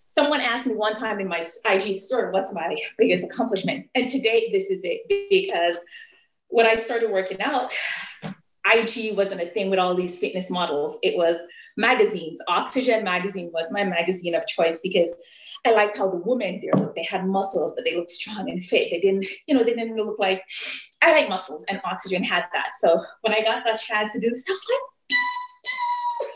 someone 0.07 0.41
asked 0.41 0.67
me 0.67 0.75
one 0.75 0.93
time 0.93 1.19
in 1.19 1.27
my 1.27 1.41
IG 1.65 1.93
story, 1.95 2.31
what's 2.31 2.53
my 2.53 2.75
biggest 2.97 3.23
accomplishment? 3.23 3.87
And 3.95 4.09
today, 4.09 4.49
this 4.51 4.69
is 4.69 4.81
it 4.83 5.01
because 5.29 5.77
when 6.47 6.65
I 6.65 6.75
started 6.75 7.11
working 7.11 7.41
out, 7.41 7.73
IG 8.65 9.15
wasn't 9.15 9.41
a 9.41 9.47
thing 9.47 9.69
with 9.69 9.79
all 9.79 9.95
these 9.95 10.17
fitness 10.17 10.49
models. 10.49 10.99
It 11.01 11.15
was 11.17 11.37
magazines. 11.77 12.39
Oxygen 12.47 13.03
magazine 13.03 13.49
was 13.53 13.71
my 13.71 13.83
magazine 13.83 14.35
of 14.35 14.45
choice 14.45 14.79
because 14.83 15.13
I 15.65 15.71
liked 15.71 15.97
how 15.97 16.09
the 16.09 16.17
women 16.17 16.61
there 16.61 16.73
looked. 16.79 16.95
They 16.95 17.03
had 17.03 17.25
muscles, 17.25 17.73
but 17.75 17.85
they 17.85 17.95
looked 17.95 18.09
strong 18.11 18.49
and 18.49 18.63
fit. 18.63 18.89
They 18.91 18.99
didn't, 18.99 19.25
you 19.47 19.55
know, 19.55 19.63
they 19.63 19.73
didn't 19.73 19.95
look 19.95 20.17
like 20.19 20.43
I 21.01 21.11
like 21.11 21.29
muscles, 21.29 21.63
and 21.69 21.79
Oxygen 21.85 22.23
had 22.23 22.45
that. 22.53 22.71
So 22.79 23.01
when 23.21 23.33
I 23.33 23.41
got 23.41 23.63
that 23.65 23.79
chance 23.79 24.11
to 24.13 24.19
do 24.19 24.29
this, 24.29 24.43
I 24.47 24.51
was 24.51 24.67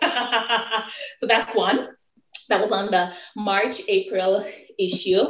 like, 0.02 0.84
so 1.18 1.28
that's 1.28 1.54
one. 1.54 1.90
That 2.50 2.62
was 2.62 2.72
on 2.72 2.92
the 2.92 3.14
March 3.36 3.82
April 3.88 4.46
issue. 4.78 5.24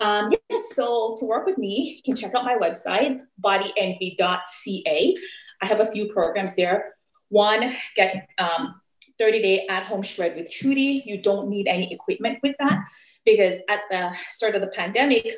Um, 0.00 0.30
yeah, 0.30 0.58
so 0.72 1.14
to 1.18 1.26
work 1.26 1.46
with 1.46 1.58
me, 1.58 1.94
you 1.96 2.02
can 2.02 2.16
check 2.16 2.34
out 2.34 2.44
my 2.44 2.56
website, 2.56 3.20
bodyenvy.ca. 3.42 5.14
I 5.62 5.66
have 5.66 5.80
a 5.80 5.86
few 5.86 6.12
programs 6.12 6.54
there. 6.54 6.94
One, 7.28 7.74
get 7.94 8.28
um, 8.38 8.80
30 9.18 9.42
day 9.42 9.66
at 9.68 9.84
home 9.84 10.02
shred 10.02 10.36
with 10.36 10.50
Trudie. 10.50 11.02
You 11.06 11.20
don't 11.20 11.48
need 11.48 11.66
any 11.66 11.92
equipment 11.92 12.38
with 12.42 12.56
that 12.58 12.84
because 13.24 13.56
at 13.68 13.80
the 13.90 14.14
start 14.28 14.54
of 14.54 14.60
the 14.60 14.68
pandemic, 14.68 15.32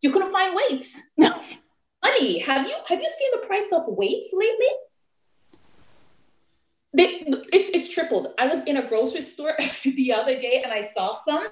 you 0.00 0.10
couldn't 0.10 0.32
find 0.32 0.54
weights. 0.54 1.00
Honey, 2.02 2.38
have 2.40 2.68
you 2.68 2.76
have 2.86 3.00
you 3.00 3.08
seen 3.08 3.30
the 3.32 3.46
price 3.46 3.72
of 3.72 3.82
weights 3.86 4.30
lately? 4.32 4.68
They, 6.94 7.24
it's 7.52 7.70
it's 7.70 7.88
tripled. 7.88 8.34
I 8.38 8.46
was 8.46 8.62
in 8.64 8.76
a 8.76 8.88
grocery 8.88 9.20
store 9.20 9.56
the 9.84 10.12
other 10.12 10.38
day 10.38 10.62
and 10.62 10.72
I 10.72 10.80
saw 10.80 11.12
some 11.12 11.48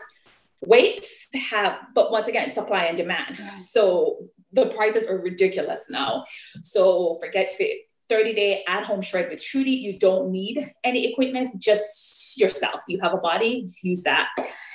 weights 0.65 1.27
have, 1.51 1.79
but 1.95 2.13
once 2.13 2.29
again, 2.29 2.53
supply 2.53 2.85
and 2.85 2.97
demand. 2.97 3.37
Yeah. 3.39 3.55
So 3.55 4.29
the 4.53 4.67
prices 4.67 5.09
are 5.09 5.19
ridiculous 5.19 5.89
now. 5.91 6.25
So 6.63 7.17
forget 7.21 7.51
fit 7.51 7.79
30 8.09 8.35
day 8.35 8.65
at 8.69 8.85
home 8.85 9.01
shred 9.01 9.31
with 9.31 9.43
Trudie. 9.43 9.81
You 9.81 9.99
don't 9.99 10.31
need 10.31 10.73
any 10.85 11.11
equipment, 11.11 11.59
just 11.59 12.39
yourself. 12.39 12.83
You 12.87 13.01
have 13.03 13.15
a 13.15 13.19
body, 13.19 13.69
use 13.83 14.03
that. 14.03 14.29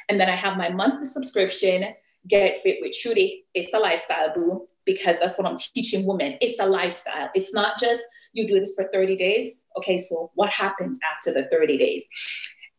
And 0.09 0.19
then 0.19 0.29
I 0.29 0.35
have 0.35 0.57
my 0.57 0.69
monthly 0.69 1.05
subscription, 1.05 1.85
Get 2.27 2.57
Fit 2.57 2.77
with 2.81 2.93
Trudie. 3.01 3.43
It's 3.53 3.73
a 3.73 3.79
lifestyle, 3.79 4.33
boo, 4.33 4.67
because 4.85 5.17
that's 5.19 5.37
what 5.37 5.47
I'm 5.47 5.57
teaching 5.57 6.05
women. 6.05 6.37
It's 6.41 6.59
a 6.59 6.65
lifestyle. 6.65 7.29
It's 7.35 7.53
not 7.53 7.79
just 7.79 8.01
you 8.33 8.47
do 8.47 8.59
this 8.59 8.73
for 8.75 8.89
30 8.91 9.15
days. 9.15 9.63
Okay, 9.77 9.97
so 9.97 10.31
what 10.35 10.51
happens 10.51 10.99
after 11.13 11.33
the 11.33 11.47
30 11.49 11.77
days? 11.77 12.07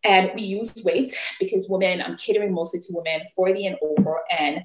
And 0.05 0.31
we 0.35 0.43
use 0.43 0.73
weights 0.85 1.17
because 1.41 1.67
women, 1.69 2.01
I'm 2.01 2.17
catering 2.17 2.53
mostly 2.53 2.81
to 2.81 2.87
women 2.91 3.27
40 3.35 3.67
and 3.67 3.77
over. 3.83 4.21
And 4.39 4.63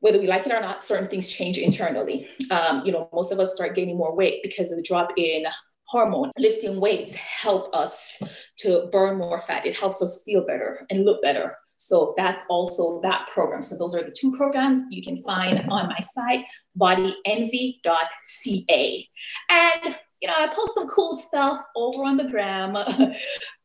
whether 0.00 0.18
we 0.20 0.26
like 0.26 0.46
it 0.46 0.52
or 0.52 0.60
not, 0.60 0.84
certain 0.84 1.08
things 1.08 1.28
change 1.28 1.58
internally. 1.58 2.28
Um, 2.50 2.82
you 2.84 2.92
know, 2.92 3.08
most 3.12 3.32
of 3.32 3.40
us 3.40 3.54
start 3.54 3.74
gaining 3.74 3.96
more 3.96 4.14
weight 4.14 4.40
because 4.42 4.70
of 4.70 4.76
the 4.76 4.82
drop 4.82 5.10
in 5.16 5.44
hormone. 5.86 6.30
Lifting 6.38 6.80
weights 6.80 7.14
help 7.14 7.74
us 7.74 8.20
to 8.58 8.88
burn 8.92 9.18
more 9.18 9.40
fat. 9.40 9.66
It 9.66 9.78
helps 9.78 10.02
us 10.02 10.22
feel 10.24 10.44
better 10.44 10.86
and 10.90 11.04
look 11.04 11.22
better. 11.22 11.56
So 11.76 12.14
that's 12.16 12.42
also 12.48 13.00
that 13.02 13.28
program. 13.32 13.62
So 13.62 13.76
those 13.76 13.94
are 13.94 14.02
the 14.02 14.10
two 14.10 14.34
programs 14.36 14.80
you 14.90 15.02
can 15.02 15.22
find 15.22 15.60
on 15.70 15.88
my 15.88 16.00
site, 16.00 16.44
bodyenvy.ca. 16.78 19.08
And 19.50 19.96
you 20.22 20.28
know, 20.28 20.34
I 20.38 20.46
post 20.46 20.74
some 20.74 20.88
cool 20.88 21.14
stuff 21.16 21.62
over 21.76 22.04
on 22.04 22.16
the 22.16 22.24
gram. 22.24 22.74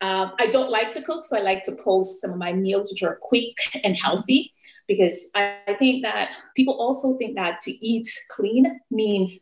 um, 0.02 0.34
I 0.38 0.48
don't 0.52 0.70
like 0.70 0.92
to 0.94 1.02
cook, 1.02 1.24
so 1.24 1.38
I 1.38 1.42
like 1.42 1.64
to 1.64 1.76
post 1.82 2.20
some 2.20 2.32
of 2.32 2.38
my 2.38 2.52
meals, 2.52 2.92
which 2.92 3.04
are 3.04 3.18
quick 3.22 3.56
and 3.84 3.98
healthy 3.98 4.54
because 4.88 5.30
I, 5.34 5.56
I 5.68 5.74
think 5.76 6.04
that 6.04 6.32
people 6.56 6.74
also 6.74 7.18
think 7.18 7.36
that 7.36 7.62
to 7.62 7.72
eat 7.72 8.08
clean 8.30 8.80
means 8.90 9.42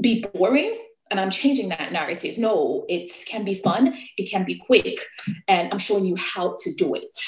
be 0.00 0.24
boring 0.34 0.78
and 1.10 1.18
I'm 1.18 1.30
changing 1.30 1.70
that 1.70 1.92
narrative. 1.92 2.38
No, 2.38 2.84
it 2.88 3.10
can 3.26 3.44
be 3.44 3.54
fun, 3.54 3.96
it 4.18 4.30
can 4.30 4.44
be 4.44 4.58
quick, 4.58 4.98
and 5.48 5.72
I'm 5.72 5.78
showing 5.78 6.04
you 6.04 6.16
how 6.16 6.56
to 6.58 6.74
do 6.74 6.94
it. 6.94 7.18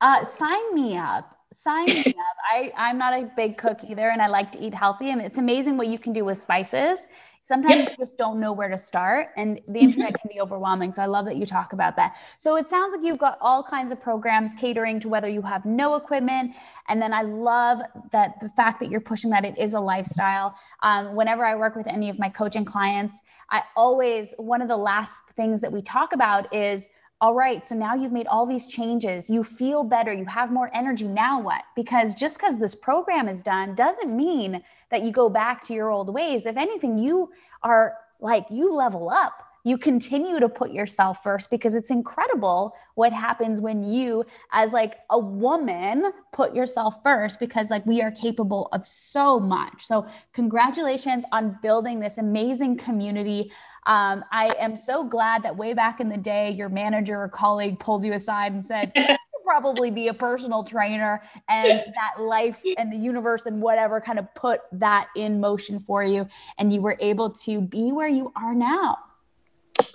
Uh, 0.00 0.24
sign 0.24 0.74
me 0.74 0.96
up. 0.96 1.36
Sign 1.52 1.86
me 1.86 2.04
up. 2.06 2.36
I, 2.52 2.72
I'm 2.76 2.98
not 2.98 3.14
a 3.14 3.30
big 3.36 3.56
cook 3.56 3.78
either, 3.84 4.10
and 4.10 4.20
I 4.20 4.28
like 4.28 4.52
to 4.52 4.58
eat 4.58 4.74
healthy. 4.74 5.10
And 5.10 5.20
it's 5.20 5.38
amazing 5.38 5.76
what 5.76 5.88
you 5.88 5.98
can 5.98 6.12
do 6.12 6.24
with 6.24 6.40
spices 6.40 7.00
sometimes 7.44 7.84
you 7.84 7.96
just 7.98 8.16
don't 8.16 8.40
know 8.40 8.52
where 8.52 8.68
to 8.68 8.78
start 8.78 9.28
and 9.36 9.56
the 9.56 9.60
mm-hmm. 9.62 9.76
internet 9.76 10.14
can 10.20 10.30
be 10.32 10.40
overwhelming 10.40 10.90
so 10.90 11.02
i 11.02 11.06
love 11.06 11.24
that 11.26 11.36
you 11.36 11.46
talk 11.46 11.72
about 11.72 11.94
that 11.94 12.16
so 12.38 12.56
it 12.56 12.68
sounds 12.68 12.94
like 12.94 13.04
you've 13.04 13.18
got 13.18 13.38
all 13.40 13.62
kinds 13.62 13.92
of 13.92 14.00
programs 14.00 14.54
catering 14.54 14.98
to 14.98 15.08
whether 15.08 15.28
you 15.28 15.42
have 15.42 15.64
no 15.64 15.94
equipment 15.94 16.52
and 16.88 17.00
then 17.00 17.12
i 17.12 17.22
love 17.22 17.80
that 18.10 18.34
the 18.40 18.48
fact 18.50 18.80
that 18.80 18.90
you're 18.90 19.00
pushing 19.00 19.30
that 19.30 19.44
it 19.44 19.56
is 19.58 19.74
a 19.74 19.80
lifestyle 19.80 20.54
um, 20.82 21.14
whenever 21.14 21.44
i 21.44 21.54
work 21.54 21.76
with 21.76 21.86
any 21.86 22.08
of 22.08 22.18
my 22.18 22.28
coaching 22.28 22.64
clients 22.64 23.22
i 23.50 23.62
always 23.76 24.34
one 24.38 24.62
of 24.62 24.68
the 24.68 24.76
last 24.76 25.22
things 25.36 25.60
that 25.60 25.70
we 25.70 25.82
talk 25.82 26.12
about 26.12 26.52
is 26.52 26.88
all 27.20 27.34
right, 27.34 27.66
so 27.66 27.74
now 27.74 27.94
you've 27.94 28.12
made 28.12 28.26
all 28.26 28.44
these 28.44 28.66
changes. 28.66 29.30
You 29.30 29.44
feel 29.44 29.82
better. 29.82 30.12
You 30.12 30.26
have 30.26 30.50
more 30.50 30.70
energy. 30.74 31.06
Now 31.06 31.40
what? 31.40 31.62
Because 31.74 32.14
just 32.14 32.36
because 32.38 32.58
this 32.58 32.74
program 32.74 33.28
is 33.28 33.42
done 33.42 33.74
doesn't 33.74 34.14
mean 34.14 34.62
that 34.90 35.02
you 35.02 35.12
go 35.12 35.28
back 35.28 35.62
to 35.66 35.74
your 35.74 35.90
old 35.90 36.12
ways. 36.12 36.44
If 36.44 36.56
anything, 36.56 36.98
you 36.98 37.30
are 37.62 37.94
like, 38.20 38.46
you 38.50 38.74
level 38.74 39.08
up. 39.08 39.42
You 39.64 39.78
continue 39.78 40.38
to 40.40 40.48
put 40.48 40.72
yourself 40.72 41.22
first 41.22 41.50
because 41.50 41.74
it's 41.74 41.90
incredible 41.90 42.74
what 42.94 43.12
happens 43.12 43.60
when 43.60 43.82
you, 43.82 44.24
as 44.52 44.72
like 44.72 44.98
a 45.10 45.18
woman, 45.18 46.12
put 46.32 46.54
yourself 46.54 47.02
first 47.02 47.40
because 47.40 47.70
like 47.70 47.84
we 47.86 48.02
are 48.02 48.10
capable 48.10 48.68
of 48.72 48.86
so 48.86 49.40
much. 49.40 49.84
So, 49.84 50.06
congratulations 50.32 51.24
on 51.32 51.58
building 51.62 51.98
this 51.98 52.18
amazing 52.18 52.76
community 52.76 53.50
um, 53.86 54.24
I 54.32 54.54
am 54.58 54.76
so 54.76 55.04
glad 55.04 55.42
that 55.42 55.56
way 55.56 55.74
back 55.74 56.00
in 56.00 56.08
the 56.08 56.16
day, 56.16 56.50
your 56.50 56.70
manager 56.70 57.20
or 57.20 57.28
colleague 57.28 57.78
pulled 57.78 58.02
you 58.02 58.14
aside 58.14 58.52
and 58.52 58.64
said, 58.64 58.92
probably 59.44 59.90
be 59.90 60.08
a 60.08 60.14
personal 60.14 60.64
trainer 60.64 61.22
and 61.48 61.68
that 61.68 62.22
life 62.22 62.60
and 62.78 62.90
the 62.90 62.96
universe 62.96 63.44
and 63.44 63.60
whatever 63.60 64.00
kind 64.00 64.18
of 64.18 64.34
put 64.34 64.62
that 64.72 65.08
in 65.16 65.38
motion 65.38 65.78
for 65.78 66.02
you 66.02 66.26
and 66.58 66.72
you 66.72 66.80
were 66.80 66.96
able 66.98 67.28
to 67.30 67.60
be 67.60 67.92
where 67.92 68.08
you 68.08 68.32
are 68.34 68.54
now 68.54 68.98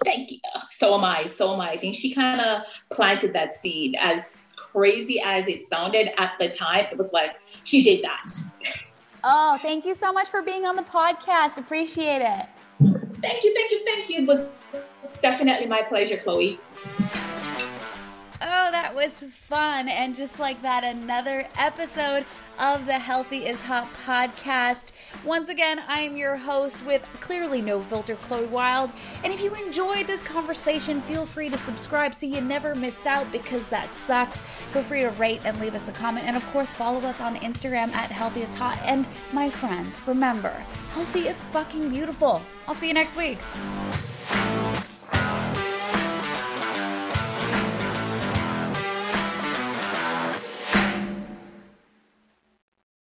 thank 0.03 0.31
you. 0.31 0.39
So 0.71 0.95
am 0.95 1.03
i 1.03 1.27
so 1.27 1.53
am 1.53 1.61
i. 1.61 1.71
I 1.71 1.77
think 1.77 1.95
she 1.95 2.13
kind 2.13 2.41
of 2.41 2.61
planted 2.89 3.33
that 3.33 3.53
seed. 3.53 3.95
As 3.99 4.55
crazy 4.57 5.21
as 5.21 5.47
it 5.47 5.65
sounded 5.65 6.09
at 6.19 6.33
the 6.39 6.49
time 6.49 6.85
it 6.91 6.97
was 6.97 7.11
like 7.11 7.31
she 7.63 7.83
did 7.83 8.03
that. 8.03 8.25
Oh 9.23 9.57
thank 9.61 9.85
you 9.85 9.93
so 9.93 10.11
much 10.11 10.29
for 10.29 10.41
being 10.41 10.65
on 10.65 10.75
the 10.75 10.83
podcast. 10.83 11.57
Appreciate 11.57 12.21
it. 12.21 12.45
Thank 13.21 13.43
you, 13.43 13.53
thank 13.53 13.71
you, 13.71 13.85
thank 13.85 14.09
you. 14.09 14.21
It 14.21 14.27
was 14.27 14.47
definitely 15.21 15.67
my 15.67 15.81
pleasure, 15.81 16.17
Chloe. 16.17 16.59
Oh, 18.41 18.71
that 18.71 18.95
was 18.95 19.23
fun. 19.23 19.89
And 19.89 20.15
just 20.15 20.39
like 20.39 20.61
that, 20.61 20.85
another 20.85 21.45
episode 21.57 22.25
of 22.57 22.85
the 22.85 22.97
Healthy 22.97 23.45
is 23.45 23.59
Hot 23.61 23.93
podcast. 24.05 24.87
Once 25.25 25.49
again, 25.49 25.79
I 25.87 26.01
am 26.01 26.15
your 26.15 26.37
host 26.37 26.85
with 26.85 27.01
clearly 27.19 27.61
no 27.61 27.81
filter, 27.81 28.15
Chloe 28.15 28.45
Wild. 28.45 28.91
And 29.25 29.33
if 29.33 29.43
you 29.43 29.53
enjoyed 29.55 30.07
this 30.07 30.23
conversation, 30.23 31.01
feel 31.01 31.25
free 31.25 31.49
to 31.49 31.57
subscribe 31.57 32.13
so 32.13 32.27
you 32.27 32.39
never 32.39 32.75
miss 32.75 33.05
out 33.05 33.29
because 33.31 33.63
that 33.67 33.93
sucks. 33.93 34.39
Feel 34.39 34.83
free 34.83 35.01
to 35.01 35.09
rate 35.11 35.41
and 35.43 35.59
leave 35.59 35.75
us 35.75 35.89
a 35.89 35.91
comment. 35.91 36.25
And 36.25 36.37
of 36.37 36.45
course, 36.51 36.71
follow 36.71 37.01
us 37.01 37.19
on 37.19 37.35
Instagram 37.37 37.93
at 37.93 38.09
Healthy 38.09 38.43
is 38.43 38.53
Hot. 38.57 38.79
And 38.83 39.05
my 39.33 39.49
friends, 39.49 39.99
remember, 40.07 40.53
healthy 40.93 41.27
is 41.27 41.43
fucking 41.45 41.89
beautiful. 41.89 42.41
I'll 42.69 42.75
see 42.75 42.87
you 42.87 42.93
next 42.93 43.17
week. 43.17 43.39